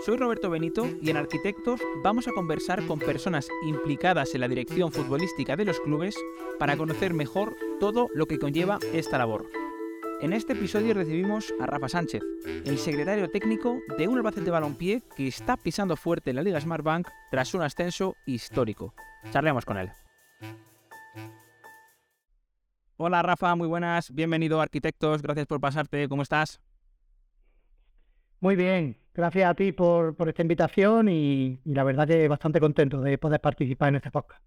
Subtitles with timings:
[0.00, 4.90] Soy Roberto Benito y en Arquitectos vamos a conversar con personas implicadas en la dirección
[4.90, 6.16] futbolística de los clubes
[6.58, 9.50] para conocer mejor todo lo que conlleva esta labor.
[10.22, 15.28] En este episodio recibimos a Rafa Sánchez, el secretario técnico de un Albacete Balompié que
[15.28, 18.94] está pisando fuerte en la Liga Smartbank tras un ascenso histórico.
[19.30, 19.90] Charlemos con él.
[22.96, 26.58] Hola Rafa, muy buenas, bienvenido a Arquitectos, gracias por pasarte, ¿cómo estás?
[28.40, 33.18] Muy bien, gracias a ti por, esta invitación y, la verdad que bastante contento de
[33.18, 34.42] poder participar en este podcast.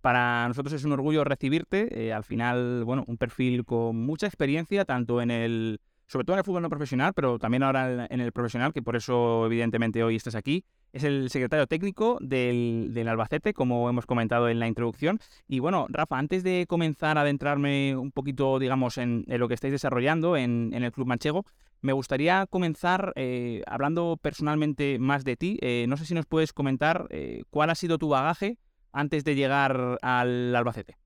[0.00, 2.06] Para nosotros es un orgullo recibirte.
[2.06, 6.38] Eh, al final, bueno, un perfil con mucha experiencia, tanto en el, sobre todo en
[6.40, 10.16] el fútbol no profesional, pero también ahora en el profesional, que por eso evidentemente hoy
[10.16, 10.64] estás aquí.
[10.92, 15.20] Es el secretario técnico del, Albacete, como hemos comentado en la introducción.
[15.48, 19.72] Y bueno, Rafa, antes de comenzar a adentrarme un poquito, digamos, en, lo que estáis
[19.72, 21.46] desarrollando en, el Club Manchego,
[21.82, 25.58] me gustaría comenzar eh, hablando personalmente más de ti.
[25.60, 27.08] Eh, no sé si nos puedes comentar
[27.50, 28.58] cuál ha sido tu bagaje
[28.92, 30.96] antes de llegar al Albacete?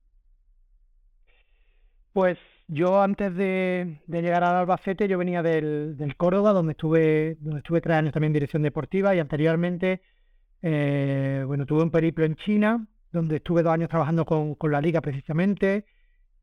[2.12, 7.80] Pues yo antes de, llegar al Albacete, yo venía del, Córdoba, donde estuve, donde estuve
[7.80, 10.02] tres años también en dirección deportiva y anteriormente,
[10.62, 15.00] eh, bueno, tuve un periplo en China, donde estuve dos años trabajando con, la liga
[15.00, 15.84] precisamente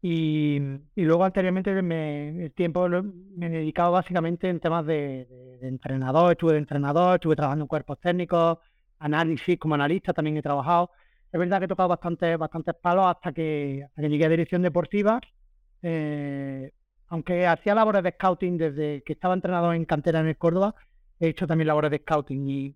[0.06, 0.60] y,
[0.96, 5.28] luego anteriormente me, el tiempo me he dedicado básicamente en temas de,
[5.62, 8.60] entrenador, estuve de entrenador, estuve trabajando en cuerpos técnicos,
[9.00, 10.92] análisis como analista también he trabajado
[11.34, 15.20] es verdad que he tocado bastantes, bastantes palos hasta que, llegué a dirección deportiva.
[15.82, 16.72] Eh,
[17.08, 20.76] aunque hacía labores de scouting desde que estaba entrenado en cantera en el Córdoba,
[21.20, 22.76] he hecho también labores de scouting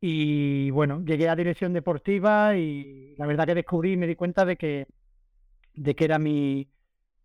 [0.00, 4.44] y, bueno, llegué a dirección deportiva y la verdad que descubrí y me di cuenta
[4.44, 4.88] de que,
[5.74, 6.68] de que era mi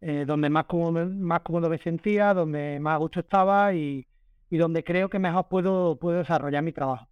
[0.01, 4.07] eh, donde más cómodo, más cómodo me sentía, donde más gusto estaba y,
[4.49, 7.07] y donde creo que mejor puedo, puedo desarrollar mi trabajo.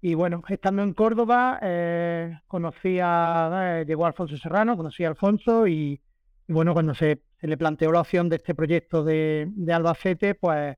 [0.00, 5.66] Y bueno, estando en Córdoba, eh, conocí a, eh, llegó Alfonso Serrano, conocí a Alfonso
[5.66, 5.98] y,
[6.46, 10.76] bueno, cuando se, le planteó la opción de este proyecto de, Albacete, pues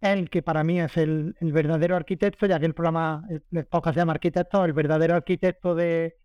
[0.00, 4.00] él, que para mí es el, verdadero arquitecto, ya que el programa, el, podcast se
[4.00, 6.16] llama Arquitecto, el verdadero arquitecto de,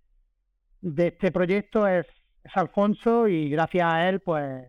[0.81, 2.07] de este proyecto es,
[2.53, 4.67] Alfonso y gracias a él, pues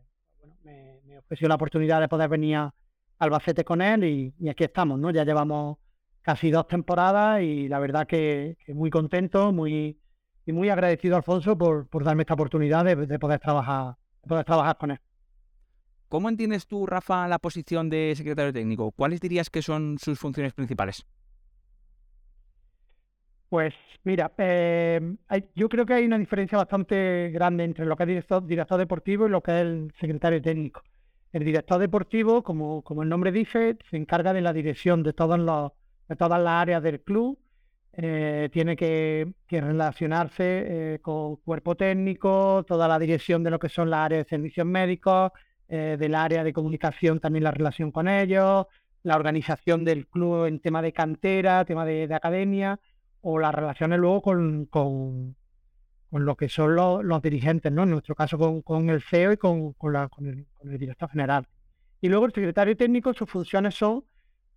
[0.62, 2.74] me, ofreció la oportunidad de poder venir a
[3.18, 5.10] Albacete con él y, aquí estamos, ¿no?
[5.10, 5.78] Ya llevamos
[6.22, 9.98] casi dos temporadas y la verdad que, muy contento, muy
[10.46, 13.96] y muy agradecido Alfonso por, por darme esta oportunidad de, poder trabajar,
[14.26, 15.00] poder trabajar con él.
[16.08, 18.92] ¿Cómo entiendes tú, Rafa, la posición de secretario técnico?
[18.92, 21.06] ¿Cuáles dirías que son sus funciones principales?
[23.54, 23.72] Pues
[24.03, 25.00] mira, eh,
[25.54, 29.28] yo creo que hay una diferencia bastante grande entre lo que es director, director deportivo
[29.28, 30.82] y lo que es el secretario técnico.
[31.31, 35.38] El director deportivo, como, como el nombre dice, se encarga de la dirección de todos
[35.38, 35.70] los,
[36.09, 37.38] de todas las áreas del club.
[37.93, 43.88] Eh, tiene que, relacionarse eh, con cuerpo técnico, toda la dirección de lo que son
[43.88, 45.31] las áreas de servicios médicos,
[45.69, 48.66] eh, del área de comunicación también la relación con ellos,
[49.04, 52.81] la organización del club en tema de cantera, tema de, academia,
[53.26, 55.34] o las relaciones luego con, con,
[56.12, 57.84] lo que son los, dirigentes, ¿no?
[57.84, 61.48] En nuestro caso con, el CEO y con, la, el, con el director general.
[62.02, 64.04] Y luego el secretario técnico, sus funciones son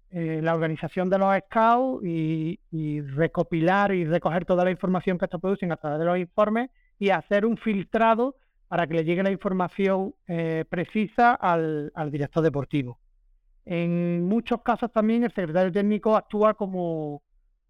[0.09, 5.39] eh, la organización de los scouts y, recopilar y recoger toda la información que estos
[5.39, 6.69] producen a través de los informes
[6.99, 8.35] y hacer un filtrado
[8.67, 12.99] para que le llegue la información eh, precisa al, director deportivo.
[13.65, 17.21] En muchos casos también el secretario técnico actúa como,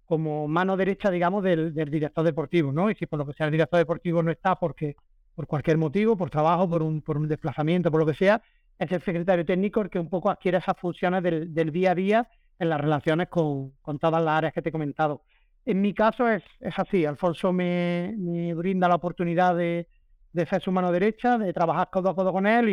[0.08, 2.90] como mano derecha, digamos, del, director deportivo, ¿no?
[2.90, 4.96] Y si por lo que sea el director deportivo no está porque
[5.36, 8.42] por cualquier motivo, por trabajo, por un, por un desplazamiento, por lo que sea,
[8.80, 12.30] es el secretario técnico el que un poco adquiere esas funciones del, día a día
[12.58, 15.24] en las relaciones con, todas las áreas que te he comentado.
[15.66, 16.42] En mi caso es,
[16.78, 18.16] así, Alfonso me,
[18.56, 19.90] brinda la oportunidad de,
[20.34, 22.70] ser su mano derecha, de trabajar codo a codo con él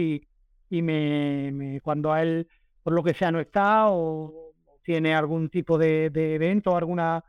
[0.71, 2.47] y, me, cuando él,
[2.85, 4.44] por lo que sea, no está o
[4.85, 7.25] tiene algún tipo de, evento alguna,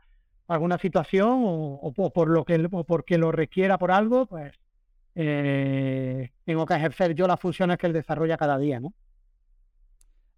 [0.46, 4.54] alguna situación o, por lo que o porque lo requiera por algo, pues
[5.14, 8.92] eh, tengo que ejercer yo las funciones que él desarrolla cada día, ¿no?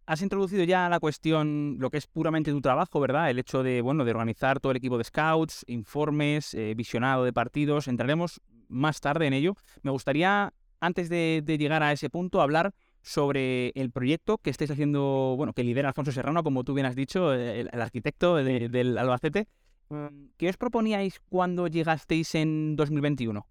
[0.09, 3.29] has introducido ya la cuestión, lo que es puramente tu trabajo, ¿verdad?
[3.29, 7.33] El hecho de, bueno, de organizar todo el equipo de scouts, informes, eh, visionado de
[7.35, 7.89] partidos.
[7.89, 9.55] Entraremos más tarde en ello.
[9.83, 12.73] Me gustaría, antes de, llegar a ese punto, hablar
[13.09, 16.95] sobre el proyecto que estáis haciendo, bueno, que lidera Alfonso Serrano, como tú bien has
[16.95, 19.49] dicho, el, arquitecto del Albacete.
[19.89, 20.07] Mm,
[20.37, 23.47] ¿Qué os proponíais cuando llegasteis en 2021?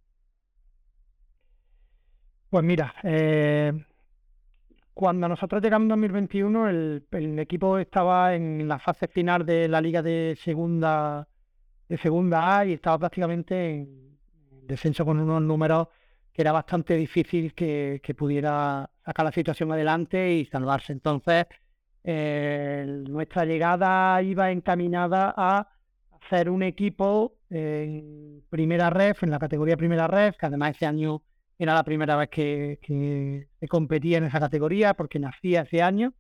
[2.52, 3.74] Pues mira, eh,
[4.94, 10.04] cuando nosotros llegamos en 2021, el, equipo estaba en la fase final de la liga
[10.04, 11.28] de segunda,
[11.90, 14.18] de segunda A y estaba prácticamente en
[14.68, 15.88] descenso con unos números
[16.38, 20.94] que era bastante difícil que, pudiera sacar la situación adelante y salvarse.
[20.94, 21.48] Entonces,
[22.04, 25.68] eh, nuestra llegada iba encaminada a
[26.22, 31.24] hacer un equipo en primera ref, en la categoría primera ref, que además ese año
[31.58, 36.14] era la primera vez que, competía en esa categoría porque nacía ese año.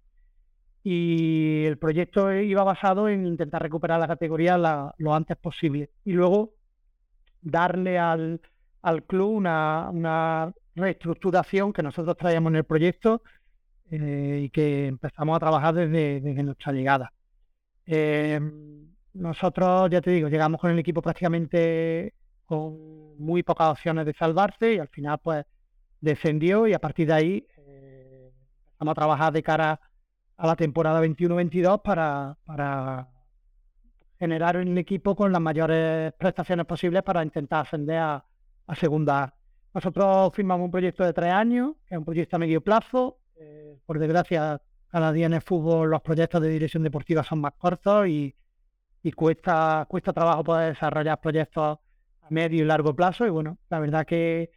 [0.83, 4.57] Y el proyecto iba basado en intentar recuperar la categoría
[4.97, 5.91] lo antes posible.
[6.05, 6.55] Y luego
[7.43, 8.41] darle al,
[9.05, 13.23] club una, reestructuración que nosotros traíamos en el proyecto
[13.89, 17.11] eh, y que empezamos a trabajar desde, nuestra llegada.
[17.85, 18.39] Eh,
[19.13, 22.13] nosotros, ya te digo, llegamos con el equipo prácticamente
[22.45, 25.45] con muy pocas opciones de salvarse y al final pues
[25.99, 28.31] descendió y a partir de ahí eh,
[28.67, 29.79] empezamos a trabajar de cara
[30.37, 33.09] a la temporada 21-22 para, para
[34.19, 38.25] generar un equipo con las mayores prestaciones posibles para intentar ascender a,
[38.75, 39.33] segunda
[39.73, 43.19] Nosotros firmamos un proyecto de tres años, que es un proyecto a medio plazo.
[43.35, 47.53] Eh, por desgracia, cada día en el fútbol los proyectos de dirección deportiva son más
[47.57, 48.35] cortos y,
[49.03, 51.79] y cuesta, cuesta trabajo poder desarrollar proyectos
[52.29, 53.25] medio y largo plazo.
[53.25, 54.51] Y bueno, la verdad que,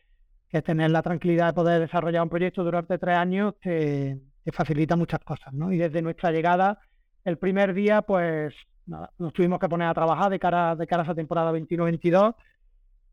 [0.64, 4.20] tener la tranquilidad de poder desarrollar un proyecto durante tres años te,
[4.52, 5.72] facilita muchas cosas, ¿no?
[5.72, 6.80] Y desde nuestra llegada,
[7.24, 8.52] el primer día, pues
[8.86, 12.34] nada, nos tuvimos que poner a trabajar de cara, de cara a esa temporada 21-22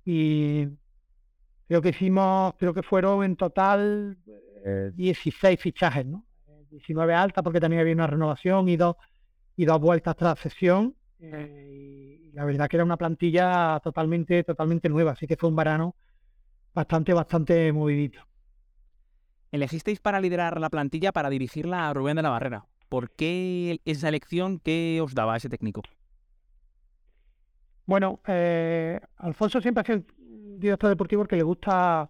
[0.03, 0.67] y
[1.67, 4.17] creo que hicimos, creo que fueron en total
[4.93, 6.25] 16 eh, fichajes, ¿no?
[6.69, 8.95] 19 altas porque también había una renovación y dos,
[9.55, 10.95] y dos vueltas tras sesión.
[11.19, 15.95] Eh, la verdad que era una plantilla totalmente, totalmente nueva, así que fue un verano
[16.73, 18.19] bastante, bastante movidito.
[19.51, 22.65] Elegisteis para liderar la plantilla para dirigirla a Rubén de la Barrera.
[22.89, 24.59] ¿Por qué esa elección?
[24.59, 25.81] ¿Qué os daba ese técnico?
[27.85, 30.03] Bueno, eh, Alfonso siempre ha sido
[30.59, 32.09] director deportivo que le gusta,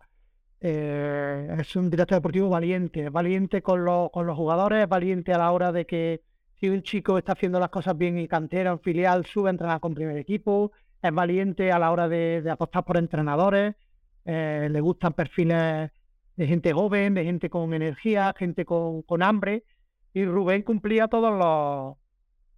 [0.60, 5.72] eh, es un director deportivo valiente, valiente con, con los jugadores, valiente a la hora
[5.72, 6.22] de que
[6.60, 9.80] si un chico está haciendo las cosas bien y cantera, en filial, sube a entrenar
[9.80, 10.72] con primer equipo,
[11.02, 13.76] es valiente a la hora de, apostar por entrenadores,
[14.26, 15.92] eh, le gustan perfiles
[16.36, 19.66] de gente joven, de gente con energía, gente con, hambre,
[20.14, 21.98] y Rubén cumplía todos los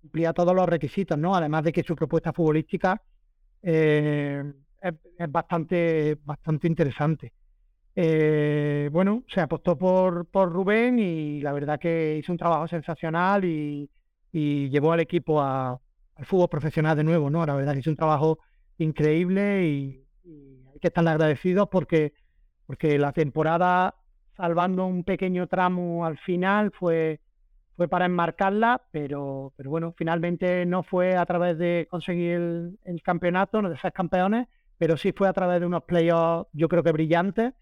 [0.01, 1.35] cumplía todos los requisitos, ¿no?
[1.35, 3.01] Además de que su propuesta futbolística
[3.61, 4.43] eh,
[4.81, 7.33] es, bastante, bastante interesante.
[7.95, 13.45] Eh, bueno, se apostó por, por Rubén y la verdad que hizo un trabajo sensacional
[13.45, 13.89] y,
[14.31, 15.79] llevó al equipo al
[16.23, 17.45] fútbol profesional de nuevo, ¿no?
[17.45, 18.39] La verdad hizo un trabajo
[18.77, 20.05] increíble y,
[20.71, 22.13] hay que estarle agradecidos porque,
[22.67, 23.95] porque la temporada,
[24.37, 27.19] salvando un pequeño tramo al final, fue,
[27.75, 33.01] fue para enmarcarla, pero, pero bueno, finalmente no fue a través de conseguir el, el
[33.01, 34.47] campeonato, no de ser campeones,
[34.79, 37.53] pero sí fue a través de unos playoffs, yo creo que brillantes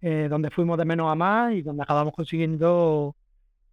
[0.00, 3.16] eh, donde fuimos de menos a más y donde acabamos consiguiendo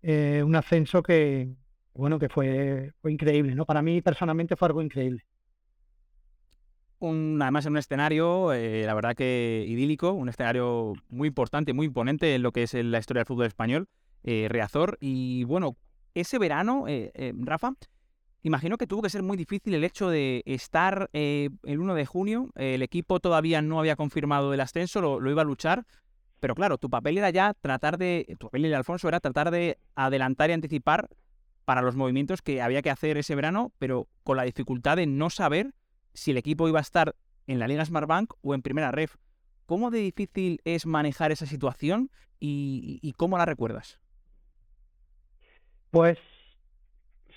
[0.02, 1.54] eh, un ascenso que,
[1.94, 3.66] bueno, que fue, fue increíble, ¿no?
[3.66, 5.24] Para mí personalmente fue algo increíble.
[6.98, 11.86] Un, además en un escenario, eh, la verdad que idílico, un escenario muy importante, muy
[11.86, 13.88] imponente en lo que es la historia del fútbol español,
[14.24, 14.98] Reazor.
[15.00, 15.78] Y bueno,
[16.14, 16.86] ese verano,
[17.40, 17.74] Rafa,
[18.44, 22.50] imagino que tuvo que ser muy difícil el hecho de estar el 1 de junio,
[22.56, 25.86] el equipo todavía no había confirmado el ascenso, lo iba a luchar,
[26.40, 29.78] pero claro, tu papel era ya tratar de, tu papel, el Alfonso, era tratar de
[29.96, 31.10] adelantar y anticipar
[31.66, 35.30] para los movimientos que había que hacer ese verano, pero con la dificultad de no
[35.30, 35.74] saber
[36.14, 37.16] si el equipo iba a estar
[37.48, 39.18] en la Liga Smartbank o en Primera Ref.
[39.66, 44.00] ¿Cómo de difícil es manejar esa situación y, cómo la recuerdas?
[45.92, 46.18] Pues,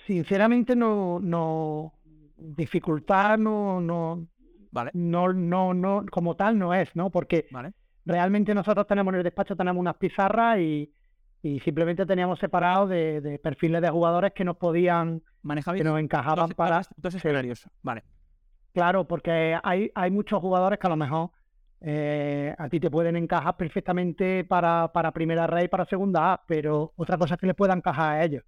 [0.05, 1.93] sinceramente, no, no,
[2.37, 4.27] dificultad no, no,
[4.71, 4.91] vale.
[4.93, 7.09] no, no, no, como tal no es, ¿no?
[7.09, 7.73] Porque vale
[8.05, 10.91] realmente nosotros tenemos en el despacho tenemos unas pizarras y,
[11.61, 16.83] simplemente teníamos separados de, perfiles de jugadores que nos podían manejar que nos encajaban para
[16.95, 18.03] dos escenarios vale
[18.73, 21.31] claro porque hay, hay muchos jugadores que a lo mejor
[21.81, 26.43] eh, a ti te pueden encajar perfectamente para, para primera red y para segunda A
[26.47, 28.43] pero otra cosa es que les pueda encajar a ellos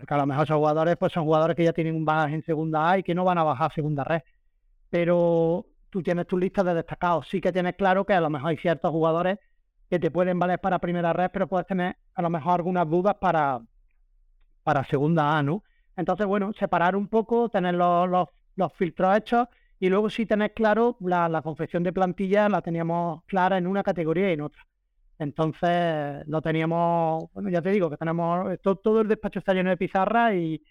[0.00, 2.42] Porque a lo mejor esos jugadores pues son jugadores que ya tienen un bagaje en
[2.42, 4.22] segunda A y que no van a bajar a segunda red.
[4.88, 7.28] Pero tú tienes tu lista de destacados.
[7.28, 9.38] Sí que tienes claro que a lo mejor hay ciertos jugadores
[9.90, 13.16] que te pueden valer para primera red, pero puedes tener a lo mejor algunas dudas
[13.20, 13.60] para,
[14.62, 15.64] para segunda A, ¿no?
[15.96, 18.08] Entonces, bueno, separar un poco, tener los,
[18.56, 23.22] los, filtros hechos y luego sí tener claro la, la confección de plantilla la teníamos
[23.26, 24.62] clara en una categoría y en otra.
[25.20, 29.76] Entonces lo teníamos, bueno, ya te digo que tenemos todo, el despacho está lleno de
[29.76, 30.62] pizarra y,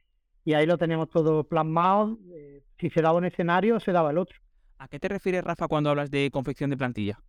[0.47, 2.17] ahí lo teníamos todo plasmado.
[2.33, 4.39] Eh, si se daba un escenario, se daba el otro.
[4.79, 7.19] ¿A qué te refieres, Rafa, cuando hablas de confección de plantilla?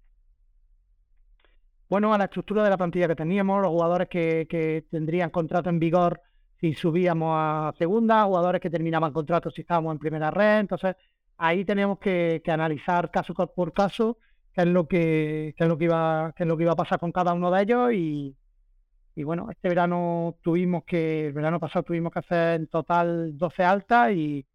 [1.91, 5.79] Bueno, a la estructura de la plantilla que teníamos, los jugadores que, tendrían contrato en
[5.79, 6.23] vigor
[6.59, 10.61] si subíamos a segunda, jugadores que terminaban contrato si estábamos en primera red.
[10.61, 10.97] Entonces,
[11.37, 14.17] ahí teníamos que analizar caso por caso
[14.52, 17.12] qué es lo que, es lo que iba, es lo que iba a pasar con
[17.12, 18.37] cada uno de ellos y,
[19.14, 23.64] y bueno, este verano tuvimos que, el verano pasado tuvimos que hacer en total 12
[23.64, 24.47] altas y,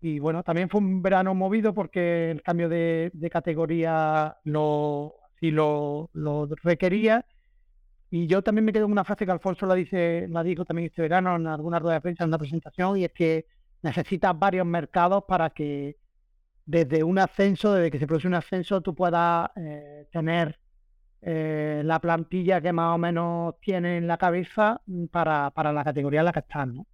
[0.00, 6.10] y bueno, también fue un verano movido porque el cambio de, categoría lo, sí lo,
[6.12, 7.24] lo, requería.
[8.10, 10.86] Y yo también me quedo en una frase que Alfonso la dice, la dijo también
[10.86, 13.46] este verano en alguna rueda de prensa, en una presentación, y es que
[13.82, 15.96] necesitas varios mercados para que
[16.66, 20.58] desde un ascenso, desde que se produce un ascenso, tú puedas eh, tener
[21.22, 25.84] eh, la plantilla que más o menos tiene en la cabeza mm, para, para la
[25.84, 26.86] categoría en la que estás, ¿no?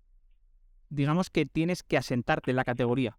[0.91, 3.17] Digamos que tienes que asentarte en la categoría.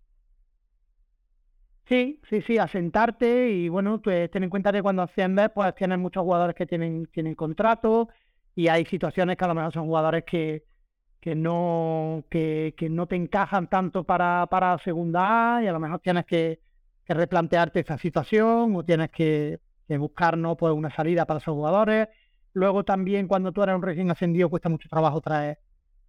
[1.86, 5.98] Sí, sí, sí, asentarte y bueno, pues ten en cuenta que cuando asciendes, pues tienes
[6.00, 8.10] muchos jugadores que tienen, tienen contrato
[8.56, 10.64] y hay situaciones que a lo mejor son jugadores que,
[11.24, 16.02] que no, que, no te encajan tanto para, para segunda A y a lo mejor
[16.02, 16.60] tienes que,
[17.08, 20.58] replantearte esa situación o tienes que, buscar ¿no?
[20.58, 22.10] pues una salida para esos jugadores.
[22.52, 25.60] Luego también cuando tú eres un recién ascendido cuesta mucho trabajo traer.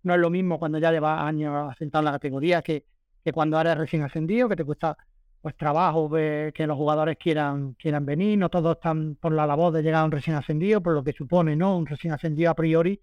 [0.03, 2.85] No es lo mismo cuando ya llevas años asentado en la categoría que,
[3.25, 4.97] que cuando eres recién ascendido, que te cuesta
[5.41, 8.37] pues trabajo ver que los jugadores quieran, quieran venir.
[8.37, 11.13] No todos están por la labor de llegar a un recién ascendido, por lo que
[11.13, 11.77] supone, ¿no?
[11.79, 13.01] Un recién ascendido a priori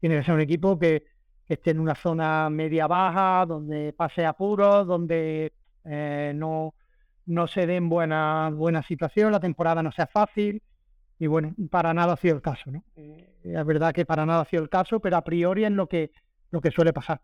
[0.00, 1.04] tiene que ser un equipo que,
[1.46, 5.52] que esté en una zona media-baja, donde pase apuros, donde
[5.84, 6.74] eh, no,
[7.26, 10.62] no se den buena, buena situación, la temporada no sea fácil.
[11.18, 12.82] Y bueno, para nada ha sido el caso, ¿no?
[12.96, 15.88] Eh, es verdad que para nada ha sido el caso, pero a priori es lo
[15.88, 16.10] que,
[16.50, 17.20] lo que suele pasar.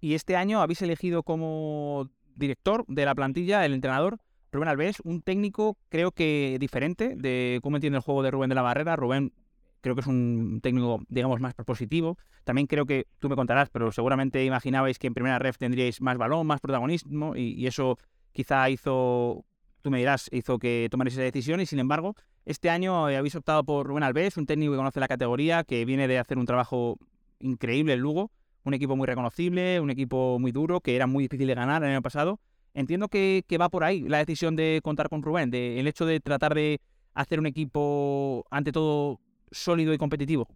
[0.00, 4.18] Y este año habéis elegido como director de la plantilla, el entrenador,
[4.52, 8.54] Rubén Alves, un técnico creo que diferente de cómo entiende el juego de Rubén de
[8.54, 8.96] la Barrera.
[8.96, 9.32] Rubén
[9.80, 12.18] creo que es un técnico, digamos, más propositivo.
[12.44, 16.18] También creo que tú me contarás, pero seguramente imaginabais que en primera ref tendríais más
[16.18, 17.98] balón, más protagonismo, y, eso
[18.32, 19.44] quizá hizo,
[19.82, 23.64] tú me dirás, hizo que tomarais esa decisión, y sin embargo, este año habéis optado
[23.64, 26.98] por Rubén Alves, un técnico que conoce la categoría, que viene de hacer un trabajo
[27.40, 28.30] increíble en Lugo,
[28.64, 31.90] un equipo muy reconocible, un equipo muy duro, que era muy difícil de ganar el
[31.90, 32.40] año pasado.
[32.74, 36.06] Entiendo que, que va por ahí la decisión de contar con Rubén, de, el hecho
[36.06, 36.80] de tratar de
[37.14, 39.20] hacer un equipo, ante todo,
[39.50, 40.48] sólido y competitivo?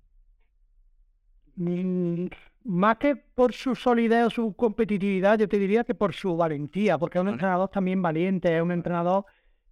[1.57, 2.27] Mm,
[2.65, 6.99] más que por su solidez o su competitividad, yo te diría que por su valentía,
[6.99, 9.25] porque es un entrenador también valiente, es un entrenador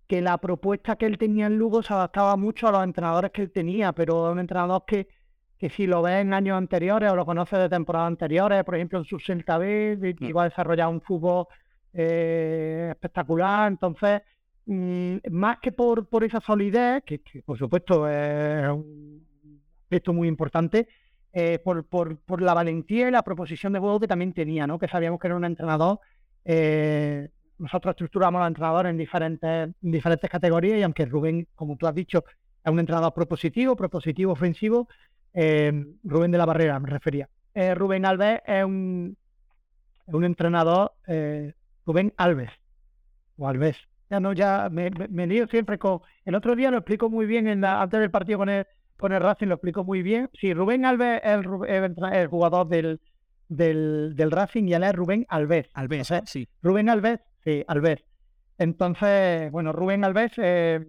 [0.06, 3.42] que la propuesta que él tenía en Lugo se adaptaba mucho a los entrenadores que
[3.42, 5.08] él tenía, pero es un entrenador que,
[5.56, 8.98] que si lo ves en años anteriores o lo conoces de temporadas anteriores, por ejemplo
[8.98, 10.24] en su Celta B, mm.
[10.24, 11.46] iba a desarrollar un fútbol
[11.92, 14.22] eh, espectacular, entonces
[14.72, 19.26] Mm, más que por, por esa solidez, que, por supuesto es un
[19.82, 20.86] aspecto muy importante,
[21.32, 24.78] eh, por, por, por, la valentía y la proposición de juego que también tenía, ¿no?
[24.78, 25.98] que sabíamos que era un entrenador.
[26.44, 31.94] Eh, nosotros estructuramos al entrenador en diferentes, diferentes categorías y aunque Rubén, como tú has
[31.96, 32.24] dicho,
[32.64, 34.86] es un entrenador propositivo, propositivo ofensivo,
[35.34, 37.28] eh, Rubén de la Barrera me refería.
[37.74, 39.16] Rubén Alves es un,
[40.06, 40.92] un entrenador,
[41.84, 42.52] Rubén Alves,
[43.36, 43.76] o Alves,
[44.10, 46.00] ya no, ya me, me, lío siempre con...
[46.24, 49.12] El otro día lo explico muy bien en la, antes del partido con el, con
[49.12, 50.28] el Racing, lo explico muy bien.
[50.38, 53.00] Sí, Rubén Alves es el, jugador del,
[53.48, 55.68] del, del, Racing y él es Rubén Alves.
[55.74, 56.48] Alves, sí.
[56.60, 58.04] Rubén Alves, sí, Alves.
[58.58, 60.84] Entonces, bueno, Rubén Alves, eh,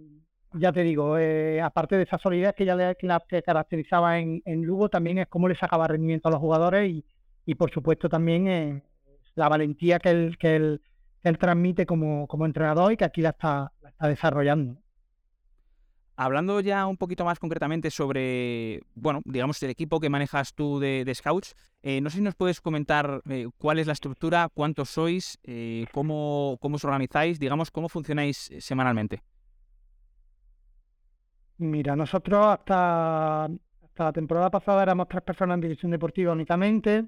[0.53, 4.63] ya te digo, eh, aparte de esa solidez que ya le que caracterizaba en, en,
[4.63, 7.05] Lugo, también es cómo le sacaba rendimiento a los jugadores y,
[7.45, 8.83] y por supuesto también eh,
[9.35, 10.79] la valentía que él, que
[11.23, 14.77] él él transmite como, como entrenador y que aquí la está, está desarrollando.
[16.15, 21.11] Hablando ya un poquito más concretamente sobre, bueno, digamos, el equipo que manejas tú de,
[21.15, 25.39] Scouts, eh, no sé si nos puedes comentar eh, cuál es la estructura, cuántos sois,
[25.43, 29.23] eh, cómo, cómo os organizáis, digamos, cómo funcionáis semanalmente.
[31.57, 37.05] Mira, nosotros hasta, Hasta la temporada pasada éramos tres personas en división deportiva únicamente.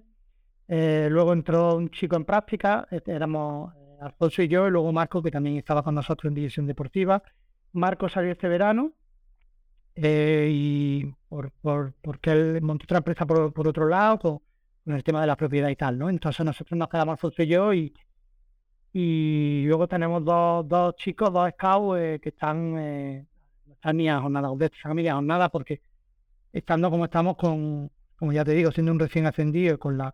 [0.67, 3.73] Luego entró un chico en práctica, este, éramos
[4.05, 7.23] Alfonso y yo, y luego Marco, que también estaba con nosotros en división deportiva.
[7.73, 8.93] Marco salió este verano
[9.95, 14.39] eh, y por, por, porque él montó otra empresa por, por otro lado con,
[14.83, 16.09] con, el tema de la propiedad y tal, ¿no?
[16.09, 17.93] Entonces nosotros nos quedamos Alfonso y yo y,
[18.91, 23.25] y luego tenemos dos, dos chicos, dos scouts eh, que están, eh,
[23.71, 25.81] están ni a jornada, de están ni a jornada porque
[26.51, 30.13] estando como estamos con, como ya te digo, siendo un recién ascendido con la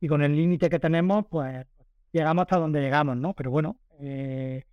[0.00, 1.64] y con el límite que tenemos, pues
[2.12, 3.34] llegamos hasta donde llegamos, ¿no?
[3.34, 4.64] Pero bueno, eh,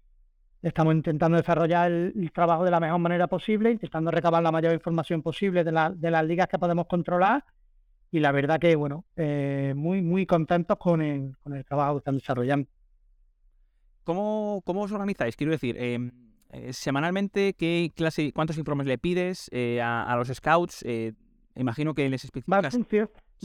[0.61, 4.73] estamos intentando desarrollar el, el, trabajo de la mejor manera posible, intentando recabar la mayor
[4.73, 7.43] información posible de, la, de las ligas que podemos controlar
[8.11, 11.97] y la verdad que, bueno, eh, muy, muy contentos con el, con el trabajo que
[11.99, 12.67] están desarrollando.
[14.03, 15.35] ¿Cómo, cómo os organizáis?
[15.35, 16.11] Quiero decir, eh,
[16.51, 20.83] eh, semanalmente, ¿qué clase, ¿cuántos informes le pides eh, a, a, los scouts?
[21.55, 22.75] imagino que les especificas...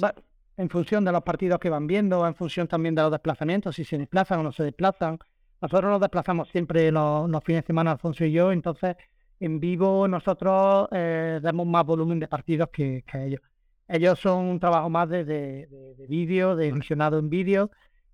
[0.02, 0.14] Va
[0.56, 3.84] en, función, de los partidos que van viendo, en función también de los desplazamientos, si
[3.84, 5.18] se desplazan o no se desplazan.
[5.60, 8.96] Nosotros nos desplazamos siempre los, los fines de semana, Alfonso y yo, entonces
[9.40, 13.40] en vivo nosotros eh, damos más volumen de partidos que, que, ellos.
[13.88, 17.70] Ellos son un trabajo más de, de, de, de vídeo, de visionado en vídeo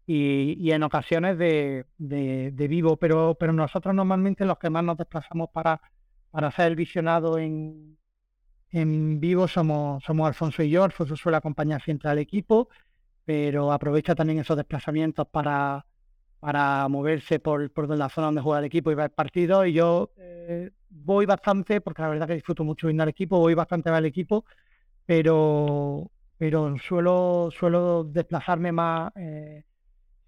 [0.06, 4.96] y, y, en ocasiones de, de, vivo, pero, pero nosotros normalmente los que más nos
[4.98, 5.80] desplazamos para,
[6.32, 7.96] para hacer el visionado en,
[8.72, 10.84] en vivo somos, somos Alfonso y yo.
[10.84, 12.68] Alfonso suele acompañar siempre al equipo,
[13.24, 15.84] pero aprovecha también esos desplazamientos para,
[16.88, 19.66] moverse por, por la zona donde juega el equipo y ver partidos.
[19.66, 23.54] Y yo eh, voy bastante, porque la verdad que disfruto mucho viendo al equipo, voy
[23.54, 24.44] bastante a ver el equipo,
[25.06, 29.64] pero, pero suelo, suelo desplazarme más eh,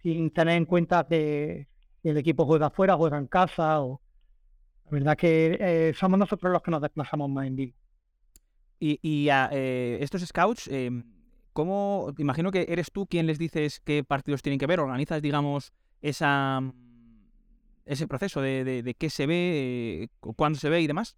[0.02, 1.68] sin tener en cuenta que,
[2.02, 3.78] el equipo juega afuera, juega en casa.
[3.78, 7.81] La verdad que eh, somos nosotros los que nos desplazamos más en vivo.
[8.84, 10.90] Y, y a eh, estos scouts, eh,
[11.52, 12.12] ¿cómo?
[12.18, 16.60] Imagino que eres tú quien les dices qué partidos tienen que ver, organizas, digamos, esa
[17.86, 21.16] ese proceso de, de, de qué se ve, eh, cuándo se ve y demás.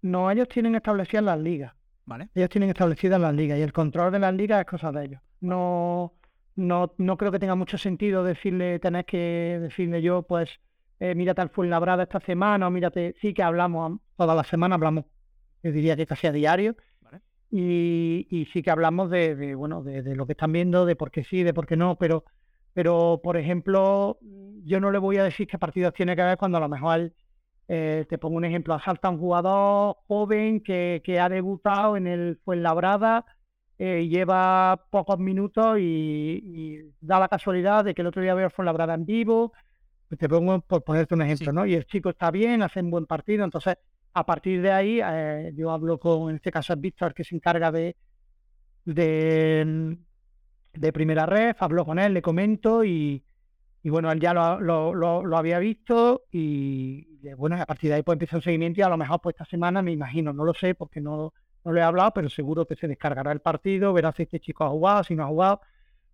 [0.00, 1.74] No, ellos tienen establecidas las ligas.
[2.06, 2.30] Vale.
[2.34, 5.20] Ellos tienen establecidas las ligas y el control de las ligas es cosa de ellos.
[5.42, 6.14] No,
[6.54, 10.48] no, no creo que tenga mucho sentido decirle, tenés que decirle yo, pues,
[11.00, 15.04] eh, mírate al Fuenlabrada esta semana, o mírate, sí que hablamos toda la semana, hablamos
[15.66, 16.76] yo diría que casi a diario.
[17.00, 17.20] Vale.
[17.50, 20.96] Y, y, sí que hablamos de, de bueno, de, de, lo que están viendo, de
[20.96, 22.24] por qué sí, de por qué no, pero,
[22.72, 24.18] pero por ejemplo,
[24.64, 27.12] yo no le voy a decir qué partidos tiene que ver cuando a lo mejor,
[27.68, 32.06] eh, te pongo un ejemplo, asalta a un jugador joven que, que ha debutado en
[32.06, 33.24] el Fuenlabrada,
[33.78, 38.50] eh, lleva pocos minutos y, y, da la casualidad de que el otro día veo
[38.50, 39.52] Fuenlabrada en vivo,
[40.08, 41.54] pues te pongo por ponerte un ejemplo, sí.
[41.54, 41.66] ¿no?
[41.66, 43.76] Y el chico está bien, hace un buen partido, entonces
[44.16, 47.34] a partir de ahí, eh, yo hablo con, en este caso es Víctor, que se
[47.34, 47.96] encarga de,
[48.86, 49.98] de,
[50.94, 53.22] primera red, hablo con él, le comento y,
[53.82, 58.02] y bueno, él ya lo, lo, lo, había visto y bueno, a partir de ahí
[58.02, 60.54] pues empieza un seguimiento y a lo mejor pues esta semana me imagino, no lo
[60.54, 64.12] sé porque no, no le he hablado, pero seguro que se descargará el partido, verá
[64.12, 65.60] si este chico ha jugado, si no ha jugado.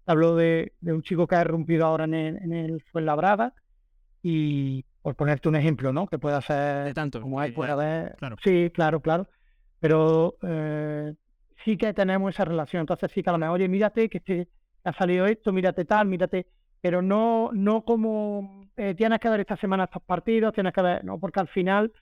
[0.07, 3.55] Hablo de, de un chico que ha irrumpido ahora en el, en el Fuenlabrada
[4.25, 6.07] y por ponerte un ejemplo, ¿no?
[6.07, 8.17] Que pueda ser de tanto, como hay puede haber...
[8.17, 8.37] claro.
[8.43, 9.29] Sí, claro, claro.
[9.81, 11.13] Pero eh,
[11.65, 12.81] sí que tenemos esa relación.
[12.81, 14.49] Entonces sí que a lo mejor, oye, mírate que este,
[14.85, 16.47] ha salido esto, mírate tal, mírate,
[16.81, 21.05] pero no, no como eh, tienes que ver esta semana estos partidos, tienes que ver,
[21.05, 21.93] no, porque al final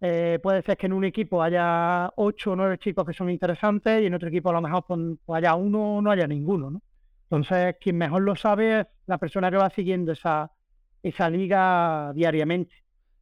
[0.00, 4.02] eh, puede ser que en un equipo haya ocho o nueve chicos que son interesantes
[4.02, 6.70] y en otro equipo a lo mejor pues, pues haya uno o no haya ninguno,
[6.70, 6.82] ¿no?
[7.30, 10.50] Entonces, quien mejor lo sabe es la persona que va siguiendo esa,
[11.02, 12.74] esa liga diariamente.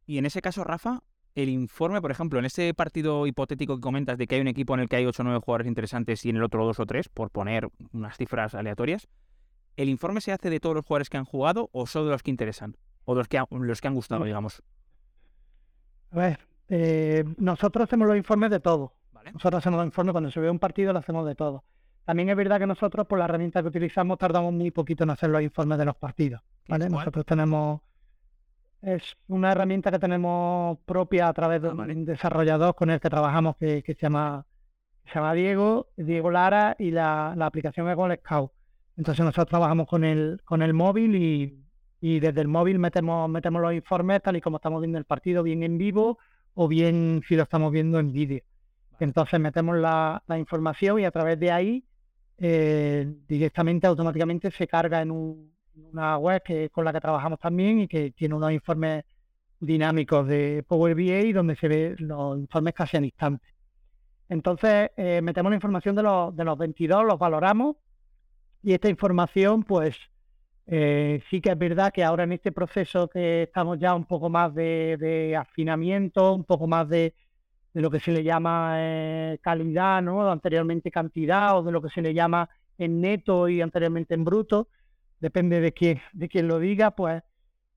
[0.05, 1.03] Y en ese caso, Rafa,
[1.35, 4.73] el informe, por ejemplo, en ese partido hipotético que comentas de que hay un equipo
[4.73, 6.85] en el que hay 8 o 9 jugadores interesantes y en el otro 2 o
[6.85, 9.07] 3, por poner unas cifras aleatorias,
[9.77, 12.23] ¿el informe se hace de todos los jugadores que han jugado o solo de los
[12.23, 12.75] que interesan?
[13.05, 14.61] O de los que, han, los que han gustado, digamos.
[16.11, 18.93] A ver, eh, nosotros hacemos los informes de todo.
[19.11, 19.31] Vale.
[19.31, 21.63] Nosotros hacemos los informes cuando se ve un partido, lo hacemos de todo.
[22.09, 25.29] También es verdad que nosotros, por la herramienta que utilizamos, tardamos muy poquito en hacer
[25.29, 26.41] los informes de los partidos.
[26.67, 26.89] ¿vale?
[26.89, 27.81] Nosotros tenemos.
[28.81, 33.11] Es una herramienta que tenemos propia a través de ah, un desarrollador con el que
[33.11, 34.43] trabajamos que, que se, llama,
[35.05, 38.53] se llama Diego, Diego Lara, y la, la aplicación es Goal Scout.
[38.97, 41.63] Entonces nosotros trabajamos con el, con el móvil y,
[42.01, 45.43] y desde el móvil metemos, metemos los informes tal y como estamos viendo el partido,
[45.43, 46.17] bien en vivo
[46.55, 48.41] o bien si lo estamos viendo en vídeo.
[48.99, 51.85] Entonces metemos la, la información y a través de ahí
[52.39, 57.39] eh, directamente, automáticamente se carga en, un, en, una web que, con la que trabajamos
[57.39, 59.03] también y que tiene unos informes
[59.59, 63.47] dinámicos de Power BI donde se ve los informes casi al instante.
[64.29, 67.75] Entonces, eh, metemos la información de los, de los 22, los valoramos
[68.61, 69.97] y esta información, pues,
[70.67, 74.29] eh, sí que es verdad que ahora en este proceso que estamos ya un poco
[74.29, 77.15] más de, afinamiento, un poco más de,
[77.73, 80.29] lo que se le llama eh, calidad, ¿no?
[80.31, 84.69] Anteriormente cantidad o de lo que se le llama en neto y anteriormente en bruto,
[85.19, 87.21] depende de quién, de quién lo diga, pues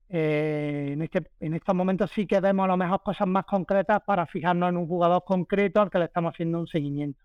[0.09, 4.01] eh, en, este, en estos momentos sí que vemos a lo mejor cosas más concretas
[4.05, 7.23] para fijarnos en un jugador concreto al que le estamos haciendo un seguimiento.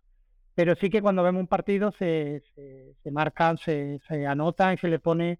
[0.55, 2.43] Pero sí que cuando vemos un partido se,
[3.03, 5.39] se, marcan, se, se anotan y se le pone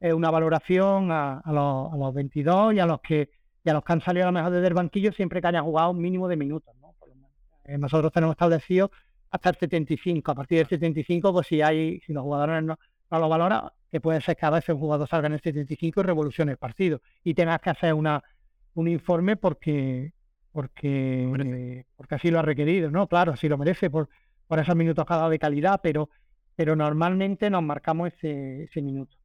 [0.00, 3.30] una valoración a, los, a, los, 22 y a los que
[3.64, 5.64] y a los que han salido a lo mejor desde el banquillo siempre que hayan
[5.64, 6.74] jugado un mínimo de minutos.
[6.80, 6.94] ¿no?
[7.64, 8.90] Eh, nosotros tenemos establecido
[9.30, 10.30] hasta el 75.
[10.30, 12.78] A partir del 75, pues si hay si los jugadores no,
[13.10, 16.02] lo valoran, que puede ser que a veces un jugador salga en el 75 y
[16.04, 17.00] revolucione el partido.
[17.22, 18.22] Y tengas que hacer una
[18.74, 20.12] un informe porque
[20.54, 23.08] porque, porque así lo ha requerido, ¿no?
[23.08, 24.08] Claro, así lo merece por,
[24.46, 26.10] por esos minutos cada de calidad, pero,
[26.54, 29.16] pero normalmente nos marcamos ese, ese minuto.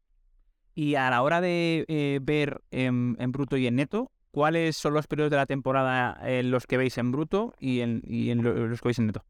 [0.73, 5.07] Y a la hora de eh, ver en, bruto y en neto, ¿cuáles son los
[5.07, 8.01] periodos de la temporada en los que veis en bruto y en,
[8.43, 9.23] los que veis en neto?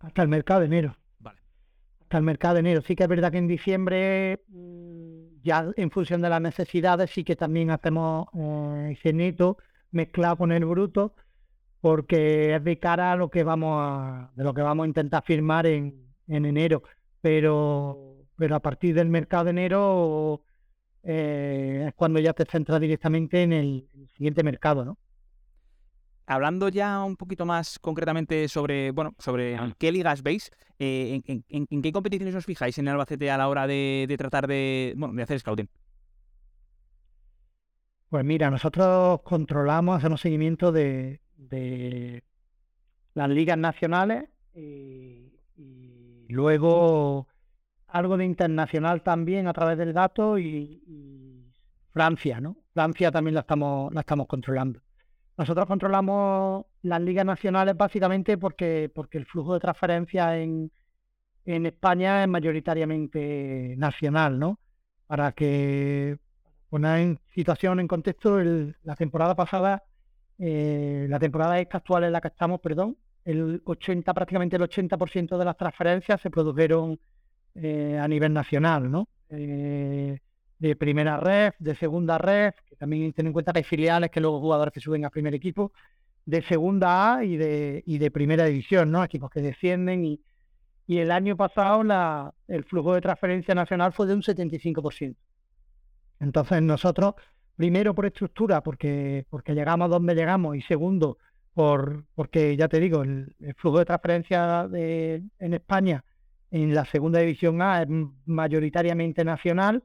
[0.00, 0.96] Hasta el mercado de enero.
[1.18, 1.40] Vale.
[2.00, 2.82] Hasta el mercado de enero.
[2.82, 7.24] Sí que es verdad que en diciembre, mm, ya en función de las necesidades, sí
[7.24, 9.58] que también hacemos eh, ese neto
[9.90, 11.14] mezclado con el bruto,
[11.80, 15.22] porque es de cara a lo que vamos a, de lo que vamos a intentar
[15.24, 16.82] firmar en, en enero.
[17.20, 20.42] Pero pero a partir del mercado de enero
[21.02, 24.98] eh, es cuando ya te centras directamente en el, siguiente mercado, ¿no?
[26.26, 31.92] Hablando ya un poquito más concretamente sobre, bueno, sobre qué ligas veis, eh, en, qué
[31.92, 35.68] competiciones os fijáis en Albacete a la hora de, tratar de, bueno, de hacer scouting?
[38.08, 41.20] Pues mira, nosotros controlamos, hacemos seguimiento de,
[43.14, 45.32] las ligas nacionales y
[46.28, 47.26] luego
[47.92, 51.52] algo de internacional también a través del dato y,
[51.92, 52.56] Francia, ¿no?
[52.72, 54.80] Francia también la estamos, la estamos controlando.
[55.36, 60.72] Nosotros controlamos las ligas nacionales básicamente porque, porque el flujo de transferencias en,
[61.44, 64.58] en España es mayoritariamente nacional, ¿no?
[65.06, 66.18] Para que
[66.70, 69.84] poner en situación, en contexto, la temporada pasada,
[70.38, 75.36] eh, la temporada esta actual en la que estamos, perdón, el 80, prácticamente el 80%
[75.36, 76.98] de las transferencias se produjeron
[77.54, 79.08] eh, a nivel nacional, ¿no?
[79.28, 80.18] Eh,
[80.58, 84.20] de primera red, de segunda red, que también ten en cuenta que hay filiales que
[84.20, 85.72] luego jugadores que suben a primer equipo,
[86.24, 89.02] de segunda A y de, y de primera división, ¿no?
[89.02, 90.20] Equipos que descienden y,
[90.86, 95.16] y el año pasado la, el flujo de transferencia nacional fue de un 75%.
[96.20, 97.14] Entonces nosotros,
[97.56, 101.18] primero por estructura, porque, porque llegamos donde llegamos, y segundo,
[101.54, 106.04] por, porque ya te digo, el, el flujo de transferencia de, en España
[106.52, 107.88] en la segunda división A es
[108.26, 109.82] mayoritariamente nacional.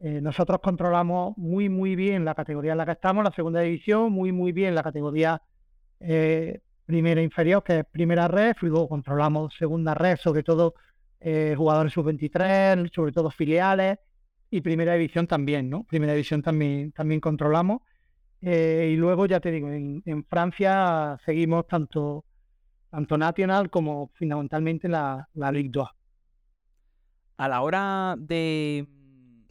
[0.00, 4.12] Eh, nosotros controlamos muy, muy bien la categoría en la que estamos, la segunda división,
[4.12, 5.40] muy, muy bien la categoría
[6.00, 10.74] eh, primera inferior, que es primera red, luego controlamos segunda red, sobre todo
[11.20, 13.98] eh, jugadores sub-23, sobre todo filiales,
[14.50, 15.84] y primera división también, ¿no?
[15.84, 17.82] Primera división también, también controlamos.
[18.40, 22.24] y luego, ya te digo, en, Francia seguimos tanto,
[22.90, 25.97] tanto Nacional como fundamentalmente la, la Ligue 2
[27.38, 28.86] a la hora de...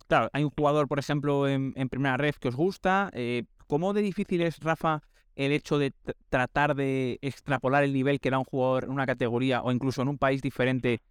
[0.08, 3.10] Claro, hay un jugador, por ejemplo, en, primera red que os gusta.
[3.14, 5.02] Eh, ¿Cómo de difícil es, Rafa,
[5.36, 5.94] el hecho de
[6.30, 10.08] tratar de extrapolar el nivel que da un jugador en una categoría o incluso en
[10.08, 11.02] un país diferente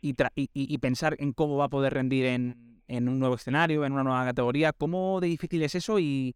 [0.00, 4.24] y, pensar en cómo va a poder rendir en, un nuevo escenario, en una nueva
[4.24, 4.72] categoría?
[4.72, 6.34] ¿Cómo de difícil es eso y,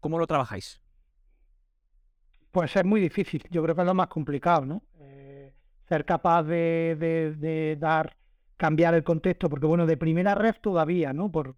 [0.00, 0.80] cómo lo trabajáis?
[2.52, 3.42] Pues es muy difícil.
[3.50, 4.82] Yo creo que es lo más complicado, ¿no?
[4.98, 5.52] Eh,
[5.86, 8.15] ser capaz de dar
[8.56, 11.30] cambiar el contexto, porque bueno, de primera red todavía, ¿no?
[11.30, 11.56] Por,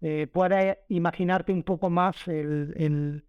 [0.00, 3.24] eh, puedes imaginarte un poco más el,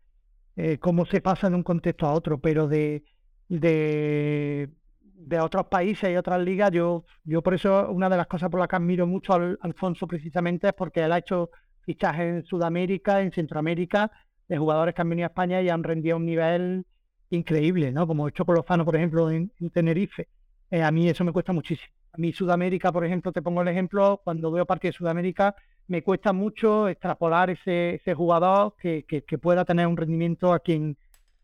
[0.55, 3.03] eh, cómo se pasa de un contexto a otro, pero de,
[3.49, 4.69] de,
[5.03, 8.59] de, otros países y otras ligas, yo, yo por eso una de las cosas por
[8.59, 11.49] las que admiro mucho al Alfonso precisamente es porque él ha hecho
[11.81, 14.11] fichajes en Sudamérica, en Centroamérica,
[14.47, 16.85] de jugadores que han venido a España y han rendido a un nivel
[17.29, 18.07] increíble, ¿no?
[18.07, 20.27] Como hecho por Lozano, por ejemplo, en, Tenerife.
[20.69, 21.93] Eh, a mí eso me cuesta muchísimo.
[22.13, 25.55] A mí Sudamérica, por ejemplo, te pongo el ejemplo, cuando veo partidos de Sudamérica,
[25.87, 30.97] me cuesta mucho extrapolar ese, ese jugador que, que, pueda tener un rendimiento aquí en,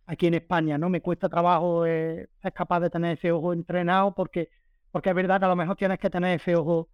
[0.05, 0.89] aquí en España, ¿no?
[0.89, 4.49] Me cuesta trabajo eh, ser capaz de tener ese ojo entrenado porque,
[4.91, 6.89] porque es verdad que a lo mejor tienes que tener ese ojo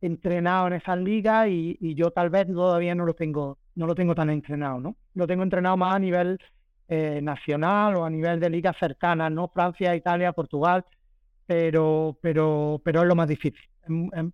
[0.00, 3.94] entrenado en esas ligas y, y yo tal vez todavía no lo tengo no lo
[3.94, 4.96] tengo tan entrenado, ¿no?
[5.14, 6.40] Lo tengo entrenado más a nivel
[6.88, 9.48] eh, nacional o a nivel de ligas cercanas, ¿no?
[9.48, 10.84] Francia, Italia, Portugal,
[11.46, 13.64] pero, pero, pero es lo más difícil.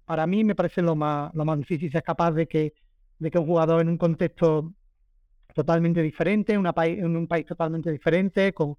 [0.04, 2.72] para mí me parece lo más, lo más difícil ser capaz de que,
[3.18, 4.72] de que un jugador en un contexto
[5.54, 8.76] totalmente diferente, una en un país totalmente diferente, con,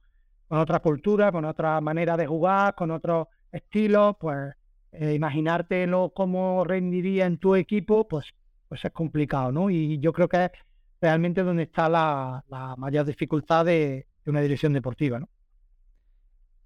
[0.48, 4.56] con, otra cultura, con otra manera de jugar, con otro estilo, pues
[4.92, 8.26] eh, imaginártelo cómo rendiría en tu equipo, pues,
[8.68, 9.70] pues es complicado, ¿no?
[9.70, 10.52] Y yo creo que es
[11.02, 12.44] realmente donde está la,
[12.78, 15.30] mayor dificultad de, una dirección deportiva, ¿no?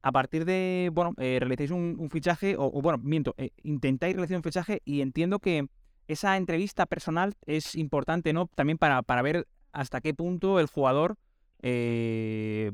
[0.01, 4.43] A partir de, bueno, eh, realizáis un, fichaje, o, bueno, miento, eh, intentáis realizar un
[4.43, 5.67] fichaje y entiendo que
[6.07, 8.47] esa entrevista personal es importante, ¿no?
[8.55, 11.17] También para, para ver hasta qué punto el jugador
[11.61, 12.71] eh,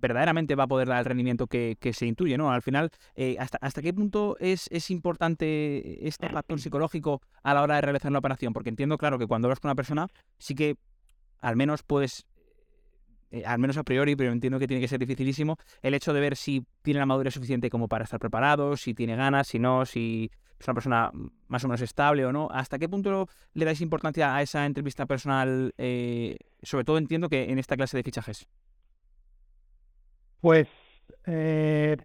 [0.00, 2.52] verdaderamente va a poder dar el rendimiento que, se intuye, ¿no?
[2.52, 7.62] Al final, eh, hasta, ¿hasta qué punto es, es importante este factor psicológico a la
[7.62, 8.52] hora de realizar una operación?
[8.52, 10.06] Porque entiendo, claro, que cuando hablas con una persona,
[10.38, 10.76] sí que
[11.40, 12.26] al menos puedes,
[13.30, 16.20] eh, al menos a priori, pero entiendo que tiene que ser dificilísimo, el hecho de
[16.20, 19.84] ver si tiene la madurez suficiente como para estar preparado, si tiene ganas, si no,
[19.84, 21.10] si es una persona
[21.46, 22.48] más o menos estable o no.
[22.50, 25.72] ¿Hasta qué punto le dais importancia a esa entrevista personal?
[25.78, 28.48] Eh, sobre todo entiendo que en esta clase de fichajes.
[30.40, 30.68] Pues
[31.26, 31.96] eh,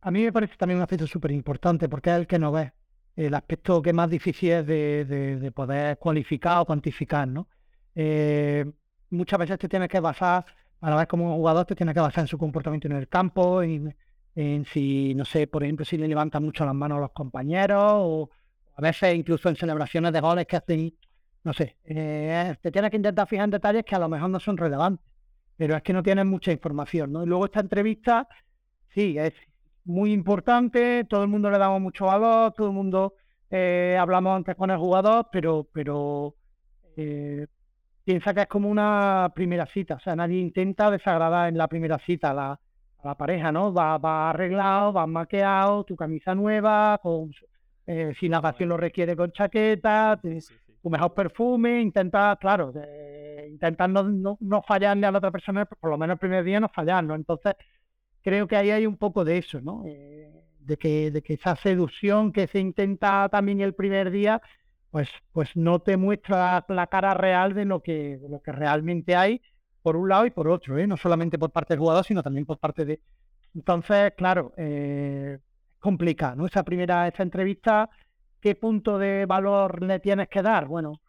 [0.00, 2.72] a mí me parece también un aspecto súper importante porque es el que no ve.
[3.16, 7.48] El aspecto que más difícil es de, poder cualificar o cuantificar, ¿no?
[7.94, 8.64] Eh,
[9.10, 10.44] muchas veces te tienes que basar,
[10.78, 13.94] para ver como jugador, te tienes que basar en su comportamiento en el campo, en,
[14.34, 17.82] en si, no sé, por ejemplo, si le levantan mucho las manos a los compañeros,
[17.82, 18.30] o
[18.76, 20.94] a veces incluso en celebraciones de goles que hacen,
[21.44, 24.40] no sé, eh, te tienes que intentar fijar en detalles que a lo mejor no
[24.40, 25.06] son relevantes,
[25.56, 27.22] pero es que no tienes mucha información, ¿no?
[27.22, 28.28] Y luego esta entrevista,
[28.88, 29.34] sí, es
[29.84, 33.14] muy importante, todo el mundo le damos mucho valor, todo el mundo
[33.50, 36.34] eh, hablamos antes con el jugador, pero, pero
[36.96, 37.46] eh,
[38.04, 41.98] piensa que es como una primera cita, o sea, nadie intenta desagradar en la primera
[41.98, 42.60] cita la, a
[43.08, 43.72] la pareja, ¿no?
[43.72, 47.30] Va, va arreglado, va maqueado, tu camisa nueva, con,
[47.86, 50.20] eh, si la ocasión lo requiere con chaqueta,
[50.82, 55.90] tu mejor perfume, intenta, claro, eh, intentar no, no, fallarle a la otra persona, por
[55.90, 57.14] lo menos el primer día no fallarlo.
[57.14, 57.54] Entonces,
[58.22, 59.84] creo que ahí hay un poco de eso, ¿no?
[59.86, 64.40] Eh, de, que, de que esa seducción que se intenta también el primer día,
[64.94, 69.42] pues, pues no te muestra la cara real de lo que, lo que realmente hay,
[69.82, 70.86] por un lado y por otro, ¿eh?
[70.86, 73.00] no solamente por parte del jugador, sino también por parte de...
[73.56, 75.40] Entonces, claro, eh,
[75.80, 76.46] complica, ¿no?
[76.46, 77.90] Esa primera, esa entrevista,
[78.40, 80.66] ¿qué punto de valor le tienes que dar?
[80.66, 81.00] Bueno,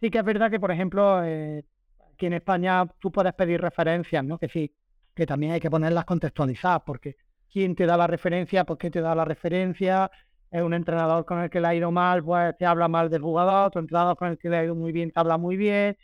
[0.00, 1.66] sí que es verdad que, por ejemplo, eh,
[2.14, 4.38] aquí en España tú puedes pedir referencias, ¿no?
[4.38, 4.74] Que sí,
[5.14, 7.16] que también hay que ponerlas contextualizadas, porque
[7.52, 8.64] ¿quién te da la referencia?
[8.64, 10.10] ¿Por qué te da la referencia?
[10.50, 13.22] Es un entrenador con el que le ha ido mal, pues te habla mal del
[13.22, 15.96] jugador, otro entrenador con el que le ha ido muy bien te habla muy bien.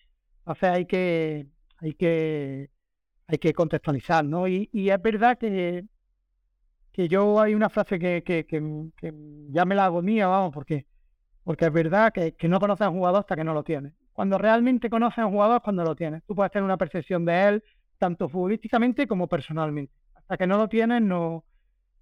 [0.44, 1.46] O sea, hay que,
[1.78, 2.70] hay que,
[3.28, 4.48] hay que contextualizar, ¿no?
[4.48, 5.84] Y, es verdad que,
[6.92, 9.14] que yo hay una frase que, que, que,
[9.50, 10.86] ya me la hago mía, vamos, porque,
[11.44, 13.94] porque es verdad que, no conoces a un jugador hasta que no lo tienes.
[14.12, 16.22] Cuando realmente conoces a un jugador cuando lo tienes.
[16.26, 17.64] Tú puedes tener una percepción de él,
[17.98, 19.94] tanto futbolísticamente como personalmente.
[20.14, 21.44] Hasta que no lo tienes, no,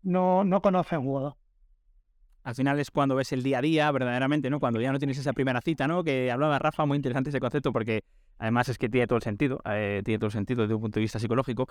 [0.03, 1.40] no, no conoces a un jugador
[2.43, 4.61] al final es cuando ves el día a día, verdaderamente, ¿no?
[4.61, 6.03] Cuando ya no tienes esa primera cita, ¿no?
[6.03, 8.05] Que hablaba Rafa, muy interesante ese concepto porque
[8.39, 10.99] además es que tiene todo el sentido, eh, tiene todo el sentido desde un punto
[10.99, 11.69] de vista psicológico.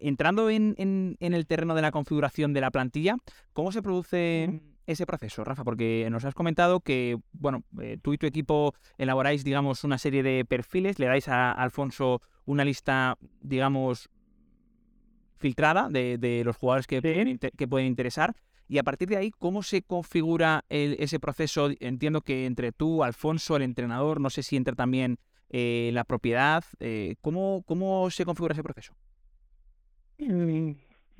[0.00, 3.16] Entrando en, en, el terreno de la configuración de la plantilla,
[3.52, 5.64] ¿cómo se produce ese proceso, Rafa?
[5.64, 10.22] Porque nos has comentado que, bueno, eh, tú y tu equipo elaboráis, digamos, una serie
[10.22, 14.08] de perfiles, le dais a Alfonso una lista, digamos,
[15.36, 18.34] filtrada de, de los jugadores que, que pueden interesar.
[18.72, 21.68] Y a partir de ahí, ¿cómo se configura ese proceso?
[21.78, 25.18] Entiendo que entre tú, Alfonso, el entrenador, no sé si entra también
[25.50, 26.64] eh, la propiedad.
[26.80, 28.94] Eh, ¿cómo, ¿Cómo se configura ese proceso?
[30.16, 30.70] Mm,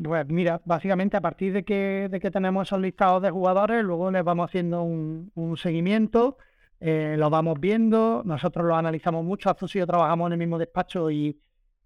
[0.03, 4.11] pues mira, básicamente a partir de que, de que tenemos esos listados de jugadores, luego
[4.11, 6.39] les vamos haciendo un, seguimiento,
[6.81, 10.57] eh, lo vamos viendo, nosotros lo analizamos mucho, Alfonso y yo trabajamos en el mismo
[10.57, 11.39] despacho y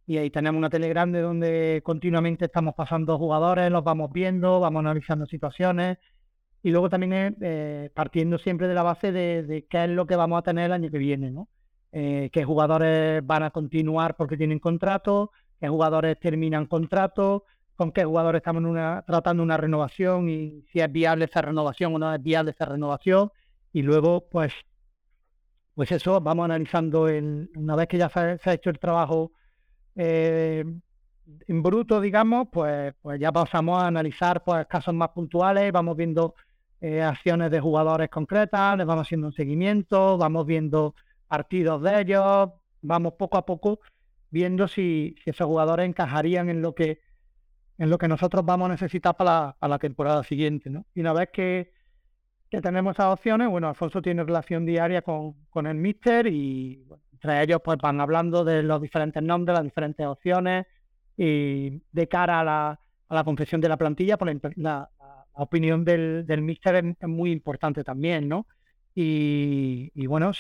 [0.07, 4.81] y ahí tenemos una tele grande donde continuamente estamos pasando jugadores, los vamos viendo, vamos
[4.81, 5.99] analizando situaciones
[6.63, 10.39] y luego también eh, partiendo siempre de la base de, qué es lo que vamos
[10.39, 11.49] a tener el año que viene, ¿no?
[11.91, 18.05] Eh, qué jugadores van a continuar porque tienen contrato, qué jugadores terminan contrato, con qué
[18.05, 18.63] jugadores estamos
[19.07, 23.31] tratando una renovación y si es viable esa renovación o no es viable esa renovación.
[23.73, 24.53] Y luego, pues,
[25.75, 27.09] pues eso, vamos analizando
[27.57, 29.33] una vez que ya se ha hecho el trabajo
[29.97, 30.65] eh,
[31.49, 36.35] en bruto, digamos, pues, pues ya pasamos a analizar pues, casos más puntuales, vamos viendo
[36.81, 40.95] eh, acciones de jugadores concretas, les vamos haciendo un seguimiento, vamos viendo
[41.27, 42.51] partidos de ellos,
[42.83, 43.81] vamos poco a poco
[44.31, 47.01] viendo si, esos jugadores encajarían en lo que
[47.79, 50.71] en lo que nosotros vamos a necesitar para la, temporada siguiente.
[50.71, 50.87] ¿no?
[50.95, 51.73] Y una vez que,
[52.51, 57.43] que, tenemos esas opciones, bueno, Alfonso tiene relación diaria con, con el míster y entre
[57.43, 60.67] ellos pues van hablando de los diferentes nombres, las diferentes opciones
[61.17, 64.91] y de cara a la, a la confección de la plantilla, por pues, la,
[65.39, 68.47] opinión del, del míster es, muy importante también, ¿no?
[68.95, 70.33] Y, bueno,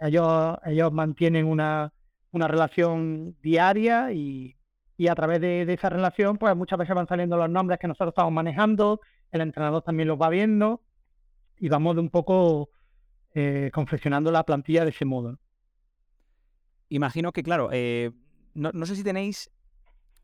[0.00, 1.92] ellos, ellos mantienen una,
[2.30, 4.56] una relación diaria y,
[4.96, 7.86] y a través de, de, esa relación, pues muchas veces van saliendo los nombres que
[7.86, 10.80] nosotros estamos manejando, el entrenador también los va viendo
[11.58, 12.70] y vamos de un poco
[13.34, 15.38] eh, confeccionando la plantilla de ese modo.
[16.88, 18.10] Imagino que, claro, eh,
[18.54, 19.50] no, sé si tenéis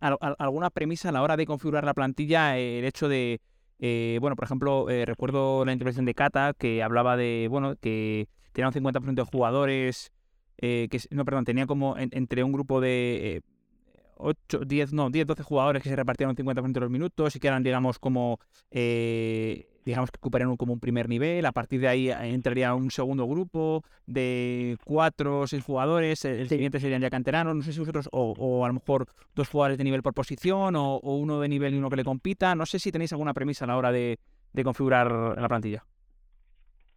[0.00, 3.40] alguna premisa a la hora de configurar la plantilla, eh, el hecho de,
[3.78, 8.28] eh, bueno, por ejemplo, eh, recuerdo la intervención de Cata que hablaba de, bueno, que
[8.52, 10.12] tenía un 50% de jugadores,
[10.56, 13.42] que, no, perdón, tenía como entre un grupo de
[14.16, 17.40] 8, 10, no, 10, 12 jugadores que se repartieron un 50% de los minutos y
[17.40, 18.38] que eran, digamos, como
[19.84, 23.26] digamos que ocuparían como un primer nivel, a partir de ahí eh, entraría un segundo
[23.26, 28.08] grupo de cuatro o seis jugadores, el siguiente serían ya canteranos, no sé si vosotros,
[28.12, 31.78] o, a lo mejor dos jugadores de nivel por posición, o, uno de nivel y
[31.78, 34.18] uno que le compita, no sé si tenéis alguna premisa a la hora de,
[34.62, 35.84] configurar la plantilla.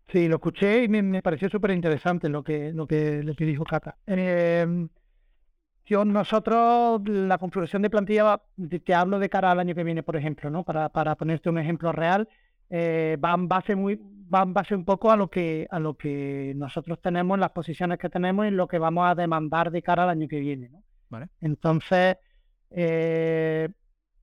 [0.10, 3.98] Sí, lo escuché y me, pareció súper interesante lo que, lo que, dijo Cata.
[4.06, 4.88] Eh,
[5.86, 8.42] yo, nosotros, la configuración de plantilla,
[8.84, 10.64] te hablo de cara al año que viene, por ejemplo, ¿no?
[10.64, 12.28] Para, para ponerte un ejemplo real,
[12.70, 14.00] eh, van base muy
[14.30, 17.98] van base un poco a lo que a lo que nosotros tenemos en las posiciones
[17.98, 20.84] que tenemos y lo que vamos a demandar de cara al año que viene ¿no?
[21.40, 22.18] entonces
[22.72, 23.70] eh,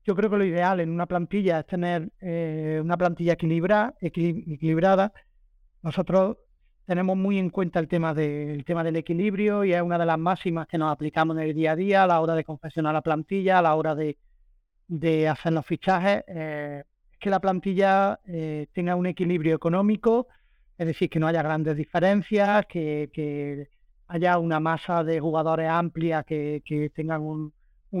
[0.03, 5.11] yo creo que lo ideal en una plantilla es tener eh, una plantilla equilibrada equilibrada
[5.81, 6.37] nosotros
[6.85, 10.19] tenemos muy en cuenta el tema del tema del equilibrio y es una de las
[10.19, 13.01] máximas que nos aplicamos en el día a día a la hora de confeccionar la
[13.01, 14.19] plantilla a la hora de,
[14.87, 16.83] de hacer los fichajes eh,
[17.19, 20.27] que la plantilla eh, tenga un equilibrio económico,
[20.77, 23.69] es decir, que no haya grandes diferencias, que,
[24.07, 27.53] haya una masa de jugadores amplia que, tengan un,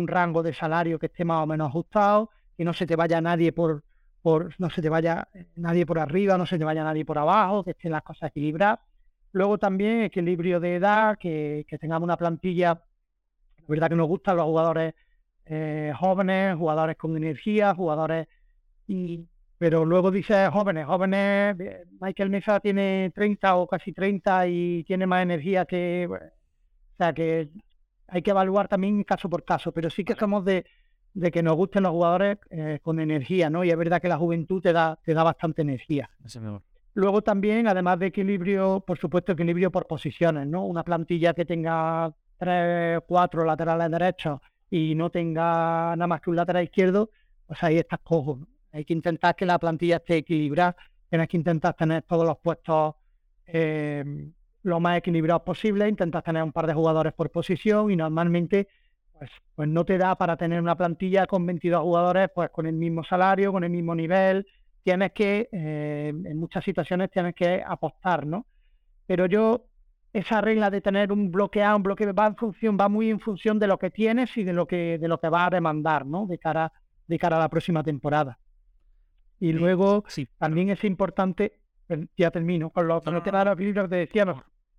[0.07, 3.53] rango de salario que esté más o menos ajustado, que no se te vaya nadie
[3.53, 3.83] por,
[4.21, 7.63] por, no se te vaya nadie por arriba, no se te vaya nadie por abajo,
[7.63, 8.79] que estén las cosas equilibradas.
[9.31, 12.81] Luego también equilibrio de edad, que, tengamos una plantilla,
[13.57, 14.93] la verdad que nos gustan los jugadores
[15.45, 18.27] eh, jóvenes, jugadores con energía, jugadores
[18.87, 24.83] y, pero luego dice jóvenes, jóvenes, eh, Michael Mesa tiene 30 o casi 30 y
[24.83, 26.07] tiene más energía que...
[26.11, 27.49] O sea, que
[28.07, 30.65] hay que evaluar también caso por caso, pero sí que somos de,
[31.13, 33.63] de que nos gusten los jugadores eh, con energía, ¿no?
[33.63, 36.09] Y es verdad que la juventud te da, te da bastante energía.
[36.93, 40.65] Luego también, además de equilibrio, por supuesto, equilibrio por posiciones, ¿no?
[40.65, 46.35] Una plantilla que tenga tres, cuatro laterales derechos y no tenga nada más que un
[46.37, 47.09] lateral izquierdo,
[47.47, 48.39] pues ahí estás cojo.
[48.75, 50.75] Hay que intentar que la plantilla esté equilibrada,
[51.09, 52.95] tienes que intentar tener todos los puestos
[53.47, 54.03] eh,
[54.63, 58.67] lo más equilibrados posible, intentas tener un par de jugadores por posición y normalmente
[59.17, 62.73] pues, pues no te da para tener una plantilla con 22 jugadores pues con el
[62.73, 64.45] mismo salario, con el mismo nivel,
[64.83, 68.45] tienes que, eh, en muchas situaciones tienes que apostar, ¿no?
[69.07, 69.67] Pero yo,
[70.11, 73.09] esa regla de tener un bloque A, un bloque B va en función, va muy
[73.09, 75.49] en función de lo que tienes y de lo que, de lo que va a
[75.49, 76.25] demandar, ¿no?
[76.25, 76.73] De cara,
[77.07, 78.37] de cara a la próxima temporada.
[79.45, 80.03] Y luego
[80.39, 81.59] también es importante,
[82.17, 84.37] ya termino, con los, no, temas de los que decíamos,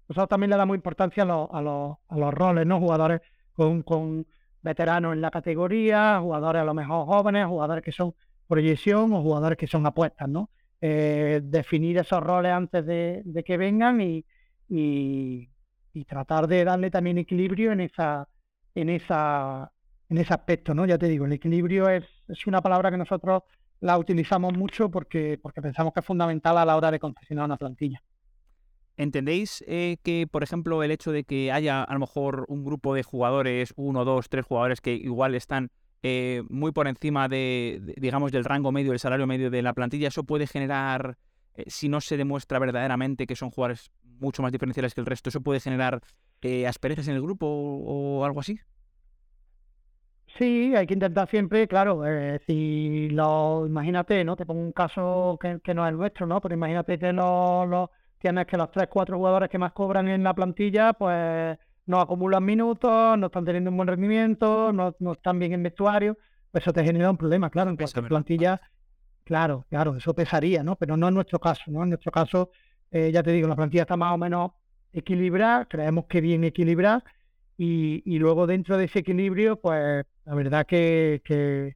[0.08, 2.80] nosotros también le damos importancia a los, a los, a los roles, ¿no?
[2.80, 3.20] Jugadores
[3.52, 4.26] con, con
[4.62, 8.12] veteranos en la categoría, jugadores a lo mejor jóvenes, jugadores que son
[8.48, 10.50] proyección o jugadores que son apuestas, ¿no?
[10.80, 14.24] Eh, definir esos roles antes de, de que vengan y,
[14.68, 15.48] y,
[15.92, 18.26] y, tratar de darle también equilibrio en esa
[18.74, 19.70] en esa
[20.08, 20.86] en ese aspecto, ¿no?
[20.86, 23.44] Ya te digo, el equilibrio es, es una palabra que nosotros
[23.80, 27.56] la utilizamos mucho porque, porque pensamos que es fundamental a la hora de confeccionar una
[27.56, 28.02] plantilla.
[28.96, 32.94] ¿Entendéis eh, que, por ejemplo, el hecho de que haya a lo mejor un grupo
[32.94, 35.70] de jugadores, uno, dos, tres jugadores que igual están
[36.02, 40.08] eh, muy por encima de, digamos, del rango medio, del salario medio de la plantilla,
[40.08, 41.18] eso puede generar,
[41.54, 45.28] eh, si no se demuestra verdaderamente que son jugadores mucho más diferenciales que el resto,
[45.28, 46.00] eso puede generar
[46.66, 48.60] asperezas en el grupo o algo así?
[50.38, 54.36] Sí, hay que intentar siempre, claro, eh, si lo, imagínate, ¿no?
[54.36, 56.42] Te pongo un caso que, que no es el nuestro, ¿no?
[56.42, 60.34] Pero imagínate que no, tienes que los tres, cuatro jugadores que más cobran en la
[60.34, 61.56] plantilla, pues
[61.86, 66.18] no acumulan minutos, no están teniendo un buen rendimiento, no, no están bien en vestuario,
[66.50, 68.60] pues eso te genera un problema, claro, en cuanto a plantilla,
[69.24, 70.76] claro, claro, eso pesaría, ¿no?
[70.76, 71.82] Pero no en nuestro caso, ¿no?
[71.82, 72.50] En nuestro caso,
[72.90, 74.50] eh, ya te digo, la plantilla está más o menos
[74.92, 77.04] equilibrada, creemos que bien equilibrada,
[77.58, 81.74] Y, luego dentro de ese equilibrio, pues la verdad que,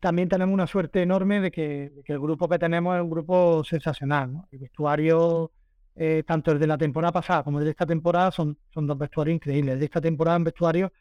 [0.00, 4.32] también tenemos una suerte enorme de que, el grupo que tenemos es un grupo sensacional.
[4.32, 4.48] ¿no?
[4.52, 5.50] El vestuario,
[5.96, 8.98] eh, tanto el de la temporada pasada como el de esta temporada, son, son dos
[8.98, 9.74] vestuarios increíbles.
[9.74, 10.92] El de esta temporada un vestuario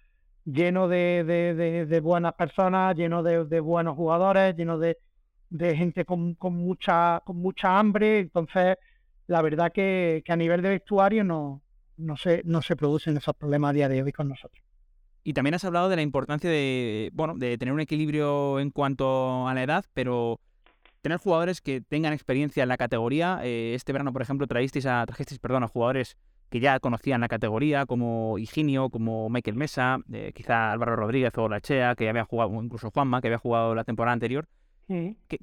[0.45, 4.97] lleno de, buenas personas, lleno de, buenos jugadores, lleno de,
[5.51, 8.19] gente con, mucha, con mucha hambre.
[8.19, 8.77] Entonces,
[9.27, 11.61] la verdad que, a nivel de vestuario no,
[12.01, 14.63] no, se, no se producen esos problemas a día de hoy con nosotros.
[15.23, 19.47] Y también has hablado de la importancia de, bueno, de tener un equilibrio en cuanto
[19.47, 20.39] a la edad, pero
[21.01, 23.39] tener jugadores que tengan experiencia en la categoría.
[23.43, 26.17] Eh, este verano, por ejemplo, trajisteis a, trajisteis, perdón, a jugadores
[26.49, 31.47] que ya conocían la categoría, como Higinio, como Michael Mesa, eh, quizá Álvaro Rodríguez o
[31.47, 34.47] Lachea, que ya habían jugado, incluso Juanma, que había jugado la temporada anterior.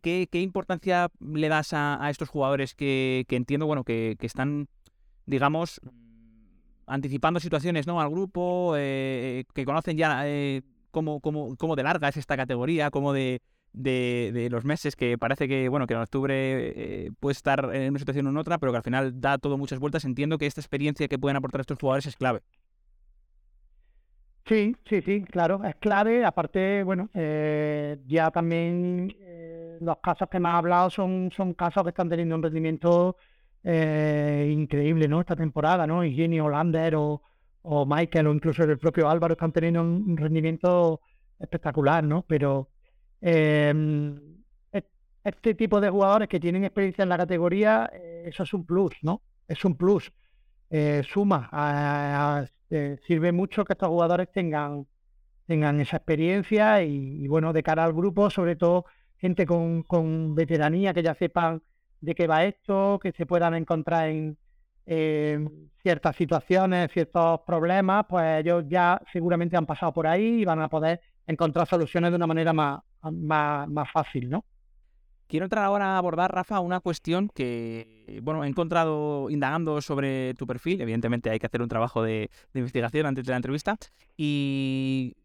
[0.03, 4.69] ¿Qué, importancia le das a, estos jugadores que, entiendo, bueno, que, que están,
[5.25, 5.81] digamos,
[6.89, 8.01] anticipando situaciones ¿no?
[8.01, 13.12] al grupo, eh, que conocen ya eh, cómo, cómo, de larga es esta categoría, cómo
[13.12, 13.41] de,
[13.72, 17.99] de, los meses, que parece que bueno que en octubre eh, puede estar en una
[17.99, 20.05] situación o en otra, pero que al final da todo muchas vueltas.
[20.05, 22.41] Entiendo que esta experiencia que pueden aportar estos jugadores es clave.
[24.47, 26.24] Sí, sí, sí, claro, es clave.
[26.24, 29.14] Aparte, bueno, ya también
[29.80, 33.16] los casos que me has hablado son, son casos que están teniendo un rendimiento
[33.71, 35.21] eh, increíble, ¿no?
[35.21, 36.03] Esta temporada, ¿no?
[36.03, 37.21] Jenny Hollander o,
[37.61, 41.03] o Michael o incluso el propio Álvaro están teniendo un rendimiento
[41.39, 42.25] espectacular, ¿no?
[42.27, 42.71] Pero
[43.21, 44.19] em,
[45.23, 48.95] este tipo de jugadores que tienen experiencia en la categoría, eh, eso es un plus,
[49.03, 49.21] ¿no?
[49.47, 50.11] Es un plus.
[50.71, 51.51] Eh, suma,
[53.07, 54.87] sirve mucho que estos jugadores tengan,
[55.47, 58.87] esa experiencia y, bueno, de cara al grupo, sobre todo
[59.19, 61.62] gente con veteranía que ya sepan
[62.01, 64.36] de qué va esto, que se puedan encontrar en
[65.82, 70.68] ciertas situaciones, ciertos problemas, pues ellos ya seguramente han pasado por ahí y van a
[70.68, 74.44] poder encontrar soluciones de una manera más, más, fácil, ¿no?
[75.26, 80.46] Quiero entrar ahora a abordar, Rafa, una cuestión que, bueno, he encontrado indagando sobre tu
[80.46, 80.80] perfil.
[80.80, 83.76] Evidentemente hay que hacer un trabajo de, investigación antes de la entrevista.
[84.16, 85.16] Y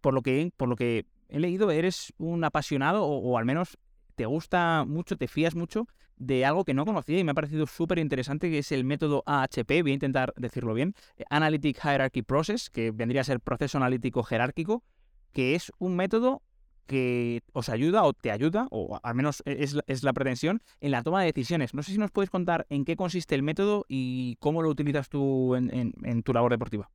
[0.00, 3.78] por lo que, por lo que he leído, eres un apasionado, o al menos
[4.16, 5.86] te gusta mucho, te fías mucho
[6.22, 9.24] de algo que no conocía y me ha parecido súper interesante, que es el método
[9.26, 13.78] AHP, voy a intentar decirlo bien, eh, Analytic Hierarchy Process, que vendría a ser proceso
[13.78, 14.84] analítico jerárquico,
[15.32, 16.42] que es un método
[16.86, 21.02] que os ayuda o te ayuda, o al menos e-, es, la pretensión, en la
[21.02, 21.74] toma de decisiones.
[21.74, 25.08] No sé si nos puedes contar en qué consiste el método y cómo lo utilizas
[25.08, 26.88] tú en, tu labor deportiva.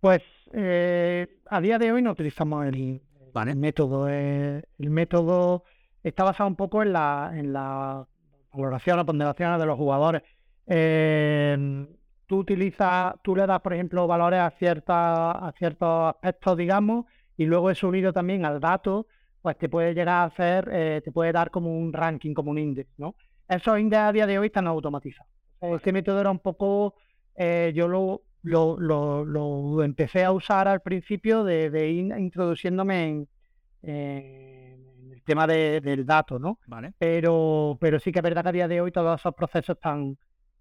[0.00, 0.22] Pues
[0.54, 3.02] eh, a día de hoy no utilizamos el,
[3.34, 5.64] el método, eh, el método
[6.02, 8.06] está basado un poco en la, en la
[8.52, 10.22] valoración o ponderación de los jugadores.
[10.66, 11.86] Em,
[12.26, 17.44] tú utilizas, tú le das, por ejemplo, valores a, cierta, a ciertos aspectos, digamos, y
[17.46, 19.06] luego eso unido también al dato,
[19.42, 22.58] pues te puede llegar a hacer, eh, te puede dar como un ranking, como un
[22.58, 23.14] índice, ¿no?
[23.48, 25.30] Esos índices a día de hoy están automatizados.
[25.60, 26.94] Este método era un poco,
[27.34, 28.76] eh, yo lo, lo,
[29.24, 33.26] lo, empecé a usar al principio de, ir introduciéndome
[33.82, 34.89] en,
[35.20, 36.58] el tema del dato, ¿no?
[36.66, 36.94] Vale.
[36.98, 40.16] Pero, pero sí que es verdad que a día de hoy todos esos procesos están,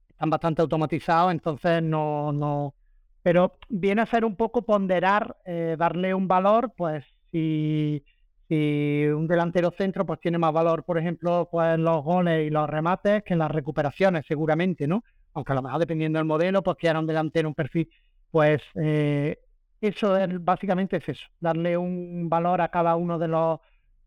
[0.10, 2.76] están bastante automatizados, entonces no, no.
[3.22, 8.04] Pero viene a ser un poco ponderar, eh, darle un valor, pues si,
[8.48, 12.50] si un delantero centro pues tiene más valor, por ejemplo, pues en los goles y
[12.50, 15.04] los remates que en las recuperaciones, seguramente, ¿no?
[15.34, 17.90] aunque a lo mejor dependiendo del modelo, pues quiera un delantero, un perfil,
[18.32, 19.40] pues eh,
[19.82, 23.60] eso es, básicamente es eso, darle un valor a cada uno de los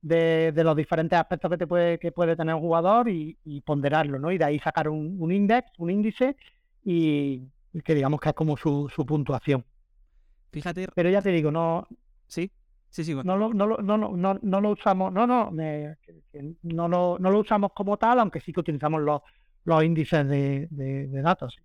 [0.02, 4.30] de, los diferentes aspectos que te puede, que puede tener un jugador y, ponderarlo, ¿no?
[4.32, 6.36] Y de ahí sacar un, un index, un índice
[6.84, 7.42] y,
[7.84, 9.64] que digamos que es como su, su puntuación.
[10.50, 10.88] Fíjate.
[10.94, 11.86] Pero ya te digo, no.
[12.26, 12.50] Sí,
[12.90, 13.14] sí, sí.
[13.14, 15.96] No lo, no, no, no, no, lo usamos, no, no, no,
[16.62, 19.22] no, no lo usamos como tal, aunque sí que utilizamos los,
[19.64, 20.68] los índices de,
[21.22, 21.56] datos.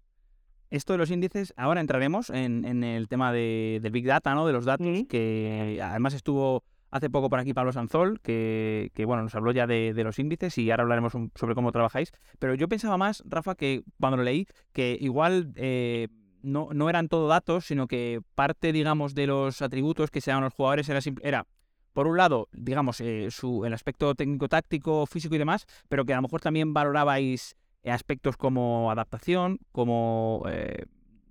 [0.70, 4.46] Esto de los índices, ahora entraremos en, el tema de, del Big Data, ¿no?
[4.46, 9.36] De los datos, que además estuvo hace poco por aquí Pablo Sanzol, que, bueno, nos
[9.36, 12.12] habló ya de, los índices y ahora hablaremos sobre cómo trabajáis.
[12.40, 16.08] Pero yo pensaba más, Rafa, que cuando lo leí, que igual eh,
[16.42, 20.42] no, no, eran todo datos, sino que parte, digamos, de los atributos que se dan
[20.42, 21.48] los jugadores era, era
[21.94, 26.18] por un lado, digamos, eh, su, el aspecto técnico-táctico, físico y demás, pero que a
[26.18, 30.86] lo mejor también valorabais aspectos como adaptación, como eh,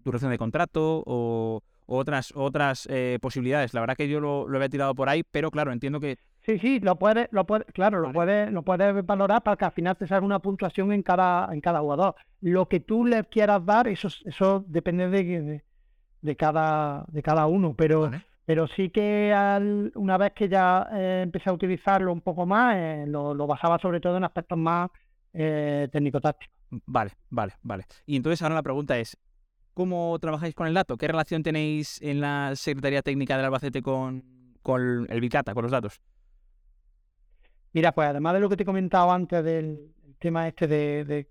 [0.04, 3.74] duración de contrato o, otras otras eh, posibilidades.
[3.74, 6.78] La verdad que yo lo, había tirado por ahí, pero claro, entiendo que Sí, sí,
[6.78, 10.06] lo puedes, lo puede, claro, lo puedes, lo puedes valorar para que al final te
[10.06, 12.14] salga una puntuación en cada, en cada jugador.
[12.40, 15.64] Lo que tú le quieras dar, eso, eso depende de,
[16.22, 18.12] de cada, de cada uno, pero,
[18.44, 22.76] pero sí que al, una vez que ya eh, empecé a utilizarlo un poco más,
[22.76, 24.88] eh, lo, lo, basaba sobre todo en aspectos más
[25.32, 26.54] eh, técnico-tácticos.
[26.86, 27.86] Vale, vale, vale.
[28.06, 29.16] Y entonces ahora la pregunta es,
[29.76, 30.96] ¿cómo trabajáis con el dato?
[30.96, 34.24] ¿Qué relación tenéis en la Secretaría Técnica del Albacete con,
[34.62, 36.00] con el Bicata, con los datos?
[37.74, 41.26] Mira, pues además de lo que te he comentado antes del tema este de,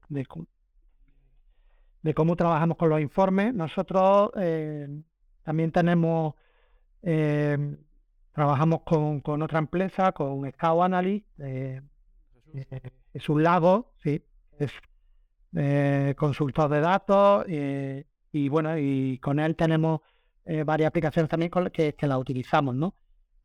[2.03, 4.89] de, cómo trabajamos con los informes, nosotros eh,
[5.41, 6.35] también tenemos,
[7.01, 7.57] eh,
[8.31, 11.81] trabajamos con, otra empresa, con Scout Analyst, eh,
[13.11, 14.23] es un lago, sí,
[14.59, 14.71] es
[16.15, 17.45] consultor de datos
[18.35, 20.01] y bueno, y con él tenemos
[20.65, 22.93] varias aplicaciones también que, que la utilizamos, ¿no?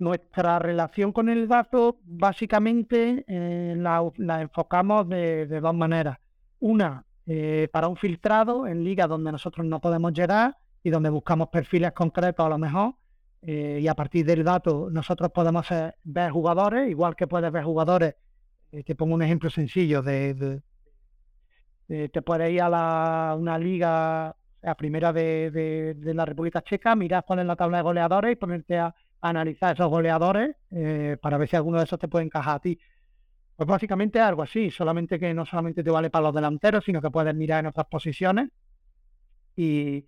[0.01, 6.16] Nuestra relación con el dato básicamente eh, la, enfocamos de, dos maneras.
[6.59, 11.49] Una, eh, para un filtrado en ligas donde nosotros no podemos llegar y donde buscamos
[11.49, 12.95] perfiles concretos a lo mejor.
[13.43, 15.66] Eh, y a partir del dato nosotros podemos
[16.03, 18.14] ver jugadores, igual que puedes ver jugadores.
[18.70, 20.62] te pongo un ejemplo sencillo de,
[21.86, 27.25] te puedes ir a la, una liga, a primera de, de la República Checa, mirar
[27.27, 31.49] cuál es la tabla de goleadores y ponerte a analizar esos goleadores eh, para ver
[31.49, 32.79] si alguno de esos te puede encajar a ti.
[33.57, 37.11] Pues básicamente algo así, solamente que no solamente te vale para los delanteros, sino que
[37.11, 38.51] puedes mirar en otras posiciones
[39.55, 40.07] y,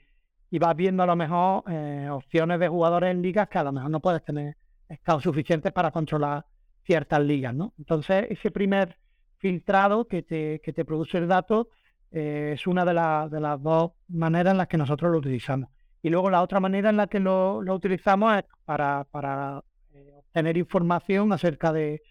[0.59, 3.91] vas viendo a lo mejor eh, opciones de jugadores en ligas que a lo mejor
[3.91, 4.57] no puedes tener
[4.89, 6.45] estados suficientes para controlar
[6.85, 7.73] ciertas ligas, ¿no?
[7.79, 8.99] Entonces, ese primer
[9.39, 11.69] filtrado que te, que te produce el dato
[12.13, 12.93] eh, es una de,
[13.35, 15.71] de las dos maneras en las que nosotros lo utilizamos.
[16.03, 19.63] Y luego la otra manera en la que lo, utilizamos es para, para
[19.95, 22.03] eh, obtener información acerca de,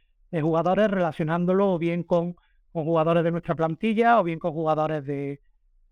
[0.41, 2.37] jugadores relacionándolo bien con,
[2.71, 5.41] jugadores de nuestra plantilla o bien con jugadores de,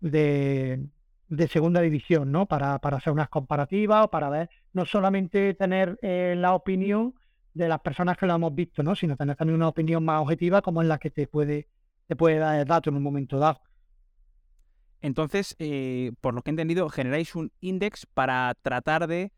[0.00, 2.46] de, segunda división, ¿no?
[2.46, 7.14] Para, para, hacer unas comparativas o para ver, no solamente tener eh, la opinión
[7.52, 8.94] de las personas que lo hemos visto, ¿no?
[8.94, 11.68] Sino tener también una opinión más objetiva como es la que te puede,
[12.06, 13.60] te puede dar el dato en un momento dado.
[15.00, 19.32] Entonces, eh, por lo que he entendido, generáis un index para tratar de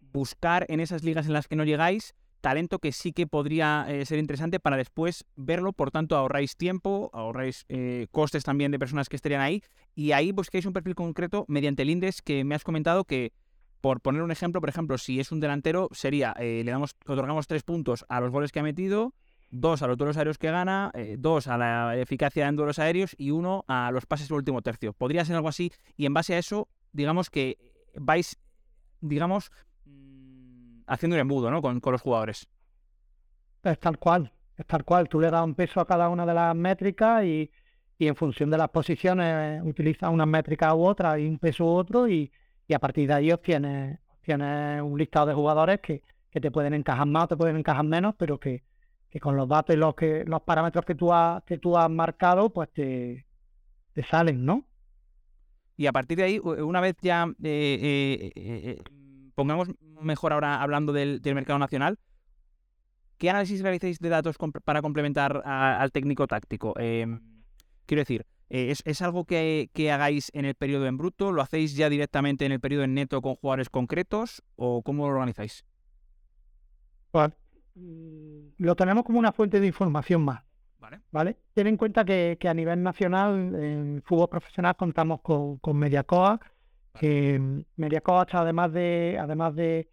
[0.00, 4.04] buscar en esas ligas en las que no llegáis talento que sí que podría eh,
[4.04, 9.08] ser interesante para después verlo, por tanto ahorráis tiempo, ahorráis eh, costes también de personas
[9.08, 9.62] que estarían ahí
[9.94, 13.32] y ahí busquéis un perfil concreto mediante el index que me has comentado que,
[13.80, 17.62] por poner un ejemplo, por ejemplo, si es un delantero, sería, le damos, otorgamos tres
[17.62, 19.14] puntos a los goles que ha metido,
[19.52, 23.14] dos a los duelos aéreos que gana, eh, dos a la eficacia en duelos aéreos
[23.18, 24.94] y uno a los pases del último tercio.
[24.94, 27.58] Podría ser algo así y en base a eso, digamos que
[27.94, 28.40] vais,
[29.00, 29.52] digamos,
[29.84, 31.60] mm, haciendo un embudo ¿no?
[31.60, 32.48] con, los jugadores.
[33.62, 35.08] Es tal cual, es tal cual.
[35.08, 37.50] Tú le das un peso a cada una de las métricas y,
[37.98, 42.08] en función de las posiciones utilizas una métrica u otra y un peso u otro
[42.08, 42.32] y,
[42.74, 44.00] a partir de ahí obtienes,
[44.82, 48.14] un listado de jugadores que, que te pueden encajar más o te pueden encajar menos,
[48.16, 48.64] pero que,
[49.12, 51.90] que con los datos y los, que, los parámetros que tú has, que tú has
[51.90, 53.26] marcado, pues te,
[53.92, 54.66] te salen, ¿no?
[55.76, 58.82] Y a partir de ahí, una vez ya eh, eh, eh,
[59.34, 59.68] pongamos
[60.00, 61.98] mejor ahora hablando del, mercado nacional,
[63.18, 66.72] ¿qué análisis realizáis de datos para complementar al técnico táctico?
[66.78, 67.20] Em,
[67.84, 71.32] quiero decir, ¿es, algo que, que, hagáis en el periodo en bruto?
[71.32, 74.42] ¿Lo hacéis ya directamente en el periodo en neto con jugadores concretos?
[74.56, 75.66] ¿O cómo lo organizáis?
[77.10, 77.30] Pues
[77.74, 80.42] lo tenemos como una fuente de información más.
[81.10, 81.36] Vale.
[81.54, 86.40] Ten en cuenta que, a nivel nacional, en fútbol profesional, contamos con, con Mediacoa,
[86.98, 89.88] que mm, Mediacoa además de, además de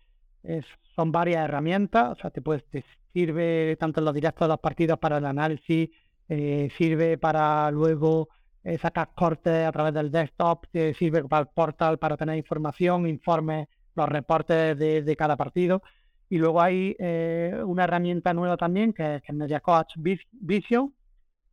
[0.95, 4.59] son varias herramientas, o sea, te, puedes, te sirve tanto en los directos de los
[4.59, 5.89] partidos para el análisis,
[6.27, 8.30] eh, sirve para luego
[8.63, 13.07] eh, sacar cortes a través del desktop, te sirve para el portal para tener información,
[13.07, 15.82] informes, los reportes de cada partido.
[16.30, 20.93] Y luego hay eh, una herramienta nueva también que es, Media Coach Vision.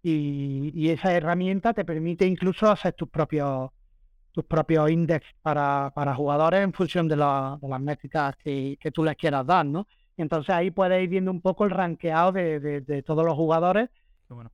[0.02, 3.70] Y, esa herramienta te permite incluso hacer tus propios
[4.30, 9.46] tus propios index para, para jugadores en función de, las métricas que, tú les quieras
[9.46, 9.86] dar, ¿no?
[10.14, 13.88] Y entonces ahí puedes ir viendo un poco el ranqueado de, todos los jugadores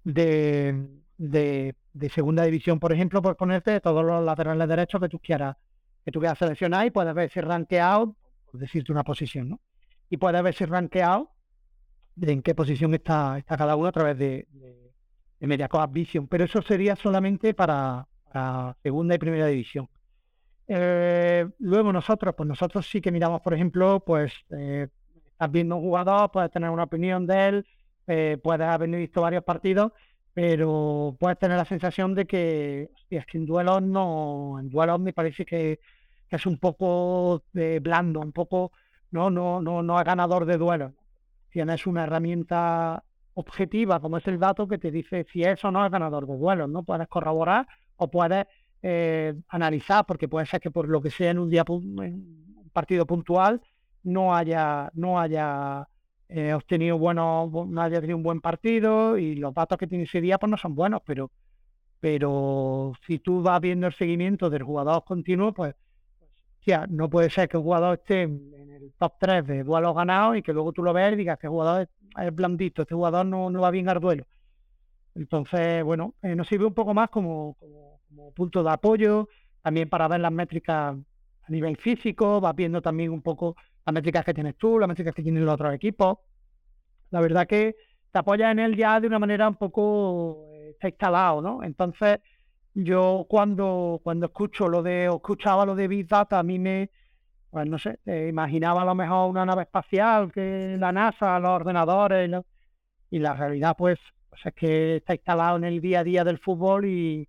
[0.04, 0.86] de,
[1.18, 5.56] de, segunda división, por ejemplo, por ponerte todos los laterales derechos que tú quieras
[6.04, 8.14] que tú quieras seleccionar y puedes ver si ranqueado,
[8.50, 9.60] por decirte una posición, ¿no?
[10.12, 11.30] Y puede verse rankeado
[12.16, 14.92] de en qué posición está, está cada uno a través de, de,
[15.40, 16.28] de Vision.
[16.28, 18.06] Pero eso sería solamente para,
[18.82, 19.88] segunda y primera división.
[20.68, 24.88] Eh, luego nosotros, pues nosotros sí que miramos, por ejemplo, pues eh,
[25.30, 27.66] estás viendo un jugador, puedes tener una opinión de él,
[28.06, 29.92] eh, puedes haber visto varios partidos,
[30.34, 35.14] pero puedes tener la sensación de que, es que en duelos no, en duelos me
[35.14, 35.80] parece que
[36.28, 37.44] es un poco
[37.80, 38.72] blando, un poco,
[39.12, 40.92] no, no, no, no es ganador de duelo.
[41.50, 43.04] Tienes una herramienta
[43.34, 46.66] objetiva como es el dato que te dice si eso no es ganador de duelo,
[46.66, 46.82] ¿no?
[46.82, 48.46] Puedes corroborar o puedes
[48.82, 53.06] eh, analizar, porque puede ser que por lo que sea en un día un partido
[53.06, 53.60] puntual
[54.02, 55.86] no haya, no haya
[56.28, 60.20] eh, obtenido bueno, no haya tenido un buen partido y los datos que tiene ese
[60.20, 61.30] día pues no son buenos, pero,
[62.00, 65.74] pero si tú vas viendo el seguimiento del jugador continuo, pues
[66.88, 70.42] no puede ser que un jugador esté en el top 3 de duelos ganados y
[70.42, 71.88] que luego tú lo veas y digas el jugador
[72.18, 74.24] es, blandito, este jugador no, no va bien al duelo.
[75.14, 79.28] Entonces, bueno, eh, nos sirve un poco más como, como, punto de apoyo,
[79.62, 84.24] también para ver las métricas a nivel físico, vas viendo también un poco las métricas
[84.24, 86.18] que tienes tú, las métricas que tienen los otros equipos.
[87.10, 87.74] La verdad que
[88.10, 91.62] te apoyas en él ya de una manera un poco, eh, instalado, ¿no?
[91.62, 92.20] Entonces,
[92.74, 96.90] yo cuando, cuando escucho lo de, o escuchaba lo de Big Data, a mí me,
[97.50, 97.98] pues no sé,
[98.28, 102.30] imaginaba a lo mejor una nave espacial, que la NASA, los ordenadores,
[103.10, 103.98] y la realidad pues,
[104.30, 107.28] pues, es que está instalado en el día a día del fútbol y,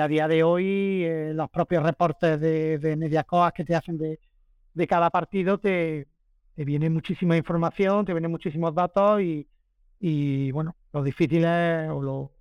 [0.00, 4.20] a día de hoy eh, los propios reportes de, de Mediacoas que te hacen de,
[4.74, 6.06] de cada partido te,
[6.54, 9.48] te, viene muchísima información, te vienen muchísimos datos y,
[9.98, 12.32] y bueno, lo difícil es, o lo,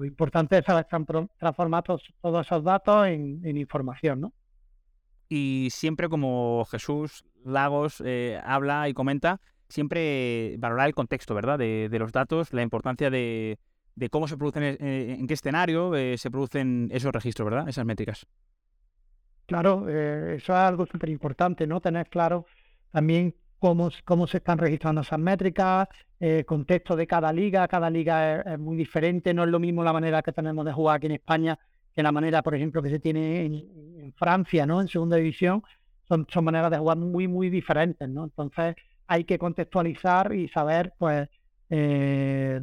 [0.00, 2.02] lo importante es transformar todos,
[2.40, 4.32] esos datos en, información, ¿no?
[5.28, 11.58] Y siempre como Jesús Lagos eh, habla y comenta, siempre valorar el contexto, ¿verdad?
[11.58, 13.58] De, los datos, la importancia de,
[14.10, 17.68] cómo se producen, eh, en qué escenario eh, se producen esos registros, ¿verdad?
[17.68, 18.26] Esas métricas.
[19.44, 21.82] Claro, eso es algo súper importante, ¿no?
[21.82, 22.46] Tener claro
[22.90, 25.86] también cómo, cómo se están registrando esas métricas,
[26.18, 29.92] el contexto de cada liga, cada liga es, muy diferente, no es lo mismo la
[29.92, 31.58] manera que tenemos de jugar aquí en España
[31.94, 34.80] que la manera, por ejemplo, que se tiene en, Francia, ¿no?
[34.80, 35.62] En segunda división,
[36.08, 38.24] son, maneras de jugar muy, muy diferentes, ¿no?
[38.24, 38.74] Entonces
[39.06, 41.28] hay que contextualizar y saber, pues,
[41.68, 42.60] eh,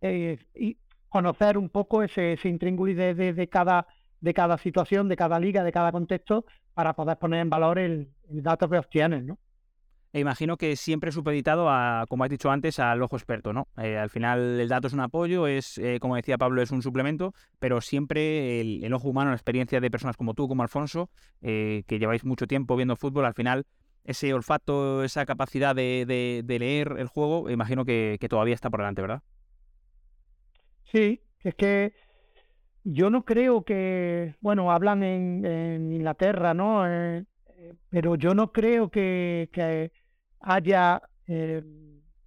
[0.00, 0.76] eh, y
[1.08, 3.86] conocer un poco ese, ese de, de, cada,
[4.20, 6.44] de cada situación, de cada liga, de cada contexto,
[6.74, 9.38] para poder poner en valor el, el dato que obtienes, ¿no?
[10.14, 13.66] E imagino que siempre supeditado a, como has dicho antes, al ojo experto, ¿no?
[13.76, 16.82] Eh, al final el dato es un apoyo, es, eh, como decía Pablo, es un
[16.82, 21.10] suplemento, pero siempre el, ojo humano, la experiencia de personas como tú, como Alfonso,
[21.42, 23.66] eh, que lleváis mucho tiempo viendo fútbol, al final
[24.04, 29.22] ese olfato, esa capacidad de, leer el juego, imagino que, todavía está por delante, ¿verdad?
[30.84, 31.92] Sí, es que
[32.84, 36.84] yo no creo que, bueno, hablan en, Inglaterra, ¿no?
[37.88, 39.48] pero yo no creo que
[40.44, 41.62] haya eh,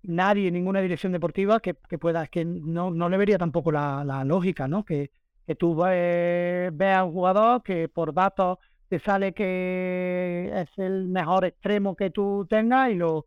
[0.03, 4.83] nadie ninguna dirección deportiva que, pueda, que no, no le vería tampoco la, lógica, ¿no?
[4.83, 5.11] Que,
[5.45, 8.57] que tú veas a un jugador que por datos
[8.89, 13.25] te sale que es el mejor extremo que tú tengas y lo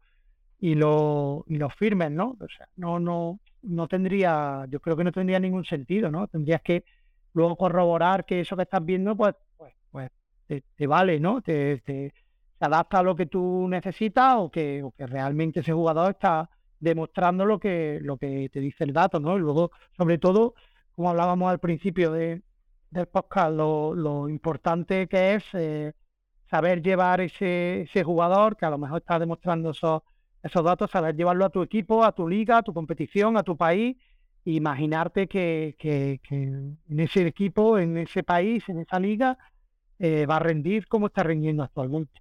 [0.58, 2.36] y lo y lo firmes, ¿no?
[2.40, 6.28] O sea, no no no tendría, yo creo que no tendría ningún sentido, ¿no?
[6.28, 6.84] Tendrías que
[7.34, 10.10] luego corroborar que eso que estás viendo, pues, pues, pues
[10.46, 11.42] te, vale, ¿no?
[11.42, 11.82] te,
[12.60, 17.46] se adapta a lo que tú necesitas o que, que realmente ese jugador está demostrando
[17.46, 19.38] lo que, lo que te dice el dato, ¿no?
[19.38, 20.54] Y luego, sobre todo,
[20.94, 22.42] como hablábamos al principio de,
[22.90, 25.94] del podcast, lo, importante que es eh,
[26.50, 30.02] saber llevar ese, ese jugador que a lo mejor está demostrando esos,
[30.42, 33.56] esos datos, saber llevarlo a tu equipo, a tu liga, a tu competición, a tu
[33.56, 33.96] país,
[34.44, 39.38] e imaginarte que, que, en ese equipo, en ese país, en esa liga,
[39.98, 42.20] eh, va a rendir como está rindiendo actualmente.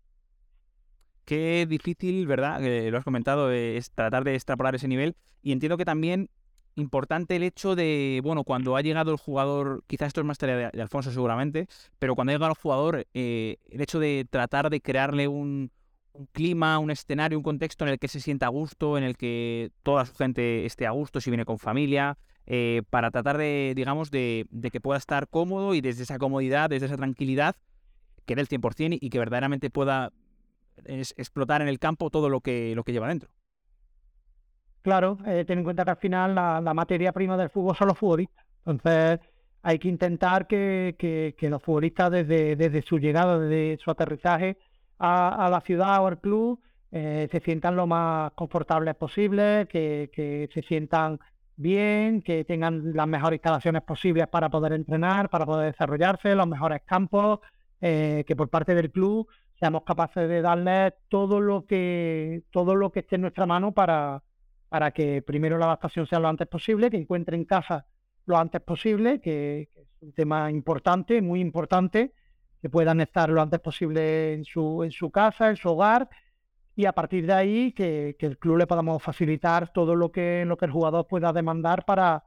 [1.29, 2.59] Qué difícil, ¿verdad?
[2.89, 5.15] lo has comentado, es tratar de extrapolar ese nivel.
[5.43, 6.31] Y entiendo que también
[6.73, 10.71] importante el hecho de, bueno, cuando ha llegado el jugador, quizás esto es más tarea
[10.73, 11.67] de, Alfonso seguramente,
[11.99, 15.69] pero cuando ha llegado el jugador, eh, el hecho de tratar de crearle un,
[16.31, 19.69] clima, un escenario, un contexto en el que se sienta a gusto, en el que
[19.83, 22.17] toda su gente esté a gusto, si viene con familia,
[22.47, 26.71] eh, para tratar de, digamos, de, de, que pueda estar cómodo y desde esa comodidad,
[26.71, 27.55] desde esa tranquilidad,
[28.25, 30.11] que dé el 100% y que verdaderamente pueda
[30.85, 33.29] es explotar en el campo todo lo que, lo que lleva dentro.
[34.81, 37.97] Claro, eh, ten en cuenta que al final la, materia prima del fútbol son los
[37.97, 38.45] futbolistas.
[38.65, 39.19] Entonces
[39.61, 44.57] hay que intentar que, que, los futbolistas desde, desde, su llegada, desde su aterrizaje
[44.97, 46.61] a, la ciudad o al club,
[46.91, 51.19] eh, se sientan lo más confortables posible, que, que se sientan
[51.59, 56.81] bien, que tengan las mejores instalaciones posibles para poder entrenar, para poder desarrollarse, los mejores
[56.85, 57.39] campos,
[57.81, 59.27] eh, que por parte del club
[59.59, 64.23] seamos capaces de darles todo lo que todo lo que esté en nuestra mano para,
[64.69, 67.85] para que primero la adaptación sea lo antes posible, que encuentren casa
[68.25, 72.13] lo antes posible, que, es un tema importante, muy importante,
[72.61, 76.07] que puedan estar lo antes posible en su, en su casa, en su hogar,
[76.75, 80.57] y a partir de ahí que, el club le podamos facilitar todo lo que, lo
[80.57, 82.23] que el jugador pueda demandar para,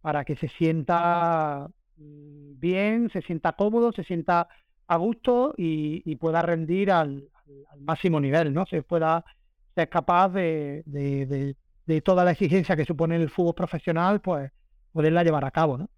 [0.00, 4.48] para que se sienta mm, bien, se sienta cómodo, se sienta
[4.90, 7.28] a gusto y, pueda rendir al,
[7.78, 8.66] máximo nivel, ¿no?
[8.66, 9.24] Se pueda
[9.74, 11.54] ser capaz de, de,
[11.86, 14.50] de, toda la exigencia que supone el fútbol profesional, pues
[14.92, 15.88] poderla llevar a cabo, ¿no?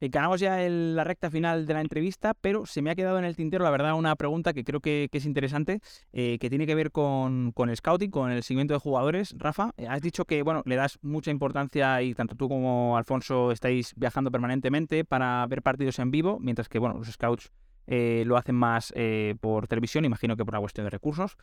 [0.00, 3.34] Ganamos ya la recta final de la entrevista, pero se me ha quedado en el
[3.34, 5.80] tintero, la verdad, una pregunta que creo que, es interesante,
[6.12, 9.34] eh, que tiene que ver con, el scouting, con el seguimiento de jugadores.
[9.36, 13.50] Rafa, eh, has dicho que bueno, le das mucha importancia y tanto tú como Alfonso
[13.50, 17.50] estáis viajando permanentemente para ver partidos en vivo, mientras que bueno, los scouts
[17.88, 18.92] eh, lo hacen más
[19.40, 21.36] por televisión, imagino que por una cuestión de recursos.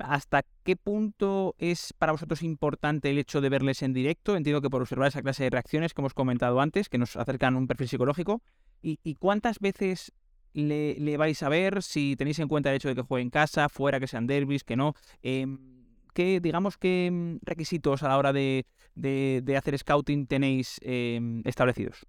[0.00, 4.36] ¿Hasta qué punto es para vosotros importante el hecho de verles en directo?
[4.36, 7.56] Entiendo que por observar esa clase de reacciones que hemos comentado antes, que nos acercan
[7.56, 8.42] un perfil psicológico.
[8.82, 10.12] ¿Y, cuántas veces
[10.54, 13.68] le, vais a ver si tenéis en cuenta el hecho de que juegue en casa,
[13.68, 14.94] fuera, que sean derbis, que no?
[15.22, 15.58] Em,
[16.14, 18.64] ¿Qué, digamos, qué mm, requisitos a la hora de,
[19.56, 22.06] hacer scouting tenéis em, establecidos?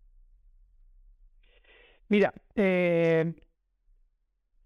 [2.07, 3.33] Mira, eh,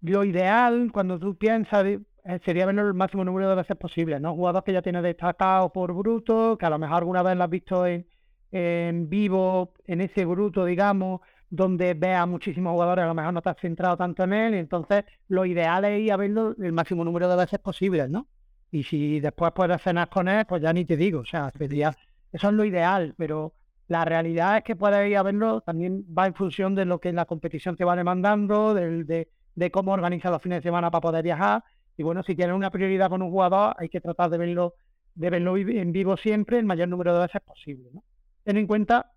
[0.00, 1.84] lo ideal cuando tú piensas
[2.28, 4.34] eh, sería verlo el máximo número de veces posible, ¿no?
[4.34, 7.50] Jugadores que ya tienes destacado por bruto, que a lo mejor alguna vez lo has
[7.50, 8.06] visto en,
[8.50, 11.20] en vivo, en ese bruto, digamos,
[11.50, 15.04] donde veas muchísimos jugadores, a lo mejor no te has centrado tanto en él, entonces
[15.28, 18.26] lo ideal es ir a verlo el máximo número de veces posible, ¿no?
[18.72, 22.48] Y si después puedes cenar con él, pues ya ni te digo, o sea, eso
[22.48, 23.54] es lo ideal, pero
[23.86, 27.12] la realidad es que puedes ir a verlo, también va en función de lo que
[27.12, 31.22] la competición te va demandando, de, de cómo organizar los fines de semana para poder
[31.22, 31.62] viajar,
[31.96, 34.74] y bueno, si tienes una prioridad con un jugador, hay que tratar de verlo,
[35.14, 37.90] de verlo en vivo siempre, el mayor número de veces posible.
[37.92, 38.04] ¿no?
[38.44, 39.12] Ten en cuenta,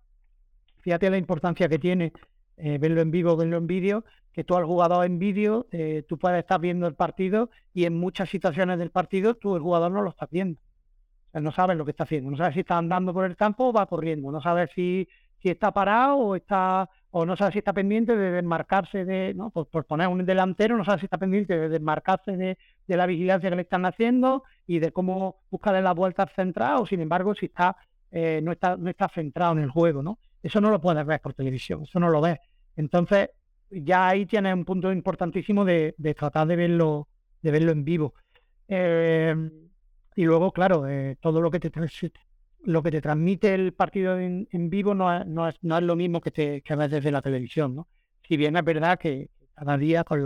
[0.78, 2.12] fíjate la importancia que tiene
[2.56, 6.18] eh, verlo en vivo, verlo en vídeo, que tú al jugador en vídeo, eh, tú
[6.18, 10.02] puedes estar viendo el partido y en muchas situaciones del partido tú el jugador no
[10.02, 10.60] lo estás viendo.
[10.60, 13.36] O sea, no sabes lo que está haciendo, no sabes si está andando por el
[13.36, 15.06] campo o va corriendo, no sabes si,
[15.42, 19.50] si está parado o está o no sabe si está pendiente de desmarcarse de, ¿no?
[19.50, 22.56] Por, poner un delantero, no sabe si está pendiente de desmarcarse de,
[22.86, 27.00] la vigilancia que le están haciendo y de cómo buscarle la vuelta central, o sin
[27.00, 27.76] embargo, si está,
[28.10, 30.18] eh, no está, no está centrado en el juego, ¿no?
[30.42, 32.38] Eso no lo puedes ver por televisión, eso no lo ves.
[32.76, 33.30] Entonces,
[33.70, 37.08] ya ahí tienes un punto importantísimo de, tratar de verlo,
[37.42, 38.14] de verlo en vivo.
[38.68, 39.34] Eh,
[40.16, 41.70] y luego, claro, eh, todo lo que te,
[42.64, 45.96] lo que te transmite el partido en, vivo no es, no, es, no es lo
[45.96, 47.88] mismo que, te, que ves desde la televisión, ¿no?
[48.26, 50.22] Si bien es verdad que cada día con,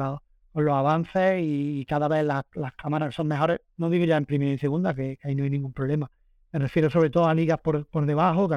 [0.53, 4.53] con los avances y cada vez las cámaras son mejores, no digo ya en primera
[4.53, 6.11] y segunda, que, ahí no hay ningún problema.
[6.53, 8.49] Me refiero sobre todo a ligas por, por debajo,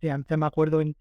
[0.00, 0.96] que antes me acuerdo en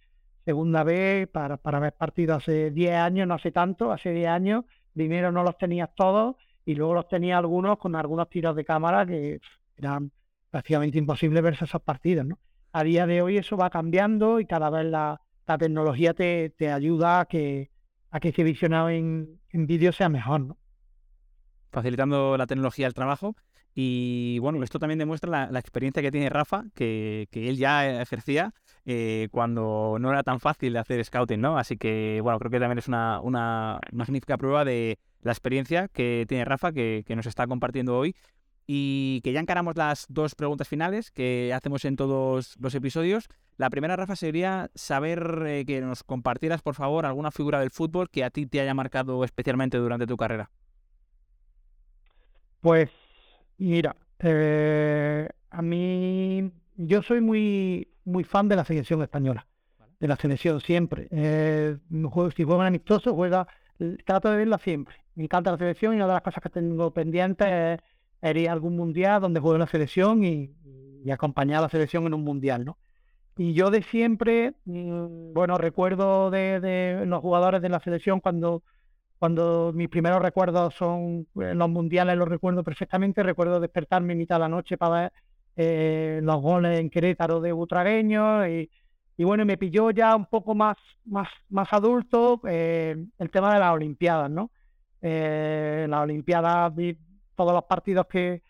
[0.45, 4.65] segunda vez para, para ver partidos hace 10 años, no hace tanto, hace 10 años,
[4.93, 9.05] primero no los tenías todos y luego los tenía algunos con algunos tiros de cámara
[9.05, 9.39] que
[9.77, 10.11] eran
[10.53, 12.37] prácticamente imposible verse esos partidos, ¿no?
[12.73, 15.19] A día de hoy eso va cambiando y cada vez la,
[15.57, 17.71] tecnología te, ayuda a que,
[18.11, 20.57] a que ese visionado en, vídeo sea mejor, ¿no?
[21.71, 23.35] Facilitando la tecnología del trabajo.
[23.73, 28.53] Y bueno, esto también demuestra la, experiencia que tiene Rafa, que, él ya ejercía
[28.85, 31.57] eh, cuando no era tan fácil hacer scouting, ¿no?
[31.57, 36.25] Así que bueno, creo que también es una, una magnífica prueba de la experiencia que
[36.29, 38.15] tiene Rafa, que, que nos está compartiendo hoy
[38.65, 43.27] y que ya encaramos las dos preguntas finales que hacemos en todos los episodios.
[43.57, 48.09] La primera, Rafa, sería saber eh, que nos compartieras, por favor, alguna figura del fútbol
[48.09, 50.49] que a ti te haya marcado especialmente durante tu carrera.
[52.61, 52.89] Pues,
[53.57, 59.45] mira, eh, a mí, yo soy muy, muy fan de la selección española,
[59.99, 61.07] de la selección siempre.
[61.11, 61.77] Eh,
[62.35, 63.47] si juega amistoso, juega,
[64.05, 64.95] trato de verla siempre.
[65.15, 67.79] Me encanta la selección y una de las cosas que tengo pendientes es
[68.31, 70.51] ir a algún mundial donde juegue la selección y,
[71.11, 72.77] acompañar a la selección en un mundial, ¿no?
[73.37, 78.63] Y yo de siempre, mm, bueno, recuerdo de, los jugadores de la selección cuando,
[79.19, 83.23] cuando mis primeros recuerdos son en los mundiales, los recuerdo perfectamente.
[83.23, 85.13] Recuerdo despertarme en mitad de la noche para ver
[85.55, 88.69] eh, los goles en Querétaro de Butragueño y,
[89.19, 93.73] bueno, me pilló ya un poco más, más, más adulto eh, el tema de las
[93.73, 94.51] Olimpiadas, ¿no?
[95.01, 96.73] Eh, las Olimpiadas
[97.35, 98.41] todos los partidos que,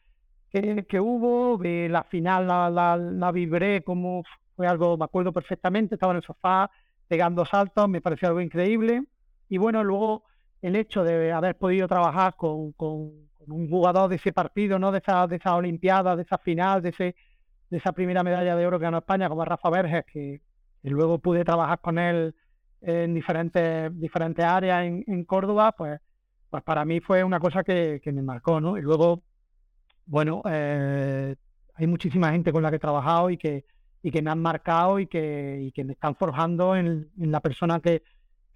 [0.52, 4.24] que, hubo, de la final la, la, vibré como
[4.56, 6.70] fue algo, me acuerdo perfectamente, estaba en el sofá
[7.08, 9.04] pegando saltos, me pareció algo increíble.
[9.50, 10.24] Y bueno, luego
[10.62, 13.12] el hecho de haber podido trabajar con, con,
[13.48, 14.92] un jugador de ese partido, ¿no?
[14.92, 17.16] de esa, de esa Olimpiada, de esa final, de, ese,
[17.70, 20.42] de esa primera medalla de oro que ganó España, como Rafa Verges, que,
[20.84, 22.36] luego pude trabajar con él
[22.82, 26.00] en diferentes, diferentes áreas en, Córdoba, pues,
[26.54, 28.78] pues para mí fue una cosa que, me marcó, ¿no?
[28.78, 29.24] Y luego,
[30.06, 31.36] bueno, eh,
[31.74, 33.66] hay muchísima gente con la que he trabajado y que,
[34.04, 37.80] y que me han marcado y que, y que me están forjando en, la persona
[37.80, 38.04] que,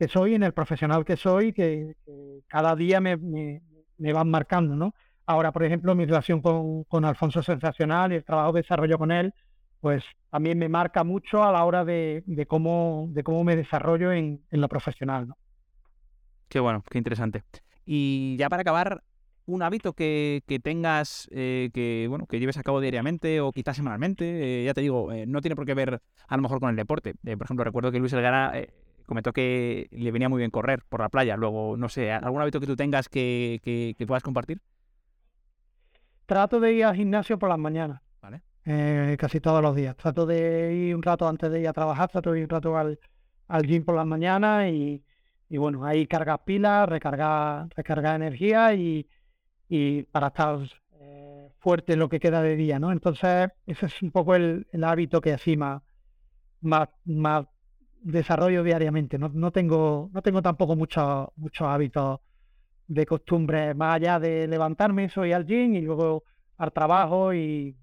[0.09, 1.95] soy, en el profesional que soy, que,
[2.45, 3.15] cada día me,
[3.97, 4.93] van marcando, ¿no?
[5.25, 9.11] Ahora, por ejemplo, mi relación con, con Alfonso Sensacional y el trabajo que desarrollo con
[9.11, 9.33] él,
[9.81, 14.39] pues también me marca mucho a la hora de, cómo, de cómo me desarrollo en,
[14.51, 15.33] lo profesional.
[16.47, 17.43] Qué bueno, qué interesante.
[17.87, 19.01] Y ya para acabar,
[19.47, 24.61] un hábito que, tengas, eh, que bueno, que lleves a cabo diariamente o quizás semanalmente,
[24.61, 26.75] eh, ya te digo, eh, no tiene por qué ver a lo mejor con el
[26.75, 27.15] deporte.
[27.15, 28.53] por ejemplo, recuerdo que Luis Elgara
[29.05, 31.37] comentó que le venía muy bien correr por la playa.
[31.37, 33.61] Luego, no sé, ¿algún hábito que tú tengas que,
[33.97, 34.61] que puedas compartir?
[36.25, 38.01] Trato de ir al gimnasio por las mañanas.
[38.69, 39.95] Eh, casi todos los días.
[39.95, 42.77] Trato de ir un rato antes de ir a trabajar, trato de ir un rato
[42.77, 42.99] al,
[43.47, 45.05] al gym por las mañanas y,
[45.49, 49.07] bueno, ahí cargas pilas, recargar, recargar energía y,
[50.11, 50.59] para estar
[50.99, 52.91] eh, fuerte en lo que queda de día, ¿no?
[52.91, 55.81] Entonces, ese es un poco el, hábito que así más,
[56.61, 56.89] más,
[58.01, 59.17] desarrollo diariamente.
[59.17, 62.19] No, no, tengo, no tengo tampoco muchos muchos hábitos
[62.87, 66.23] de costumbre, más allá de levantarme, soy al gym y luego
[66.57, 67.75] al trabajo y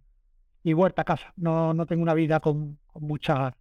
[0.64, 1.32] y vuelta a casa.
[1.36, 3.56] No, no tengo una vida con, con mucha...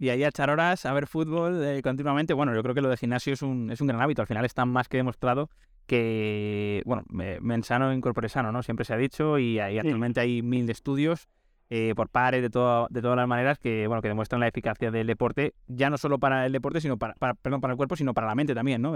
[0.00, 2.32] Y ahí a echar horas, a ver fútbol eh, continuamente.
[2.32, 4.22] Bueno, yo creo que lo de gimnasio es un, es un gran hábito.
[4.22, 5.50] Al final está más que demostrado
[5.86, 8.62] que, bueno, mensano incorpore sano, ¿no?
[8.62, 11.28] Siempre se ha dicho y, ahí actualmente hay mil estudios
[11.68, 14.90] eh, por pares de, todo, de todas las maneras que, bueno, que demuestran la eficacia
[14.90, 18.14] del deporte, ya no solo para el deporte, sino para, perdón, para el cuerpo, sino
[18.14, 18.94] para la mente también, ¿no?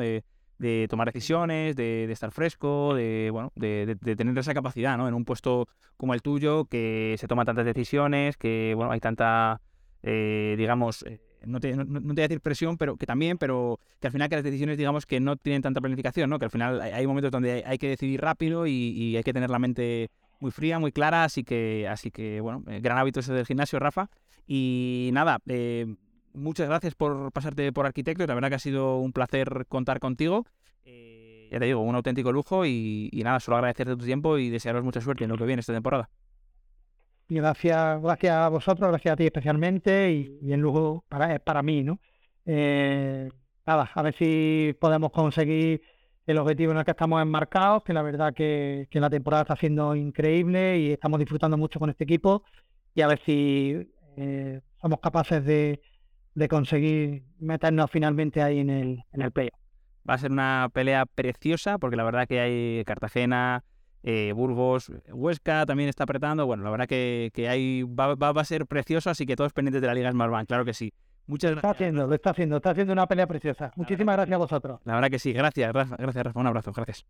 [0.58, 5.06] de tomar decisiones, de, estar fresco, de, bueno, de, tener esa capacidad, ¿no?
[5.08, 9.60] En un puesto como el tuyo, que se toman tantas decisiones, que, bueno, hay tanta,
[10.04, 14.12] eh, digamos, eh, no te, voy a decir presión, pero que también, pero que al
[14.12, 16.38] final que las decisiones, digamos, que no tienen tanta planificación, ¿no?
[16.38, 19.58] Que al final hay, momentos donde hay, que decidir rápido y, hay que tener la
[19.58, 23.46] mente muy fría, muy clara, así que, así que bueno, eh, gran hábito ese del
[23.46, 24.10] gimnasio, Rafa.
[24.46, 25.94] Y nada, eh,
[26.34, 28.26] muchas gracias por pasarte por arquitecto.
[28.26, 30.46] La verdad que ha sido un placer contar contigo.
[30.84, 34.84] Eh, ya te digo, un auténtico lujo y, nada, solo agradecerte tu tiempo y desearos
[34.84, 36.10] mucha suerte en lo que viene esta temporada.
[37.34, 41.82] Y gracias, gracias a vosotros, gracias a ti especialmente y, en lujo para, para mí,
[41.82, 41.98] ¿no?
[42.46, 43.28] Eh,
[43.66, 45.82] nada, a ver si podemos conseguir
[46.28, 49.56] el objetivo en el que estamos enmarcados, que la verdad que, que la temporada está
[49.56, 52.44] siendo increíble y estamos disfrutando mucho con este equipo
[52.94, 53.84] y a ver si
[54.16, 55.82] eh, somos capaces de,
[56.36, 59.58] de conseguir meternos finalmente ahí en el, en el playoff.
[60.08, 63.64] Va a ser una pelea preciosa porque la verdad que hay Cartagena,
[64.06, 66.44] eh, Burgos, Huesca también está apretando.
[66.44, 69.80] Bueno, la verdad que, que hay, va, va, a ser precioso, así que todos pendientes
[69.80, 70.92] de la Liga Smartbank, claro que sí.
[71.26, 71.70] Muchas gracias.
[71.70, 73.72] Está haciendo, lo está haciendo, está haciendo una pelea preciosa.
[73.76, 74.80] Muchísimas gracias a vosotros.
[74.84, 77.06] La verdad que sí, gracias, gracias Rafa, un abrazo, gracias.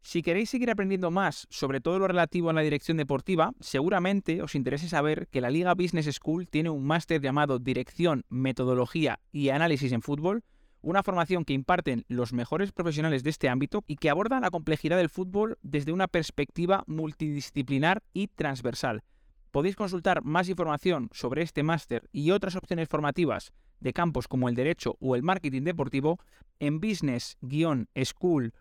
[0.00, 4.54] Si queréis seguir aprendiendo más sobre todo lo relativo a la dirección deportiva, seguramente os
[4.54, 9.92] interese saber que la Liga Business School tiene un máster llamado Dirección, Metodología y Análisis
[9.92, 10.42] en Fútbol,
[10.82, 14.96] una formación que imparten los mejores profesionales de este ámbito y que aborda la complejidad
[14.96, 19.02] del fútbol desde una perspectiva multidisciplinar y transversal.
[19.50, 24.54] Podéis consultar más información sobre este máster y otras opciones formativas de campos como el
[24.54, 26.18] derecho o el marketing deportivo
[26.58, 28.60] en business-school.com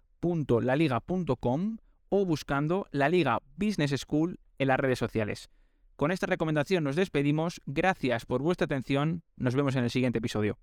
[0.62, 1.78] laliga.com
[2.10, 5.50] o buscando la Liga Business School en las redes sociales.
[5.96, 10.58] Con esta recomendación nos despedimos, gracias por vuestra atención, nos vemos en el siguiente episodio.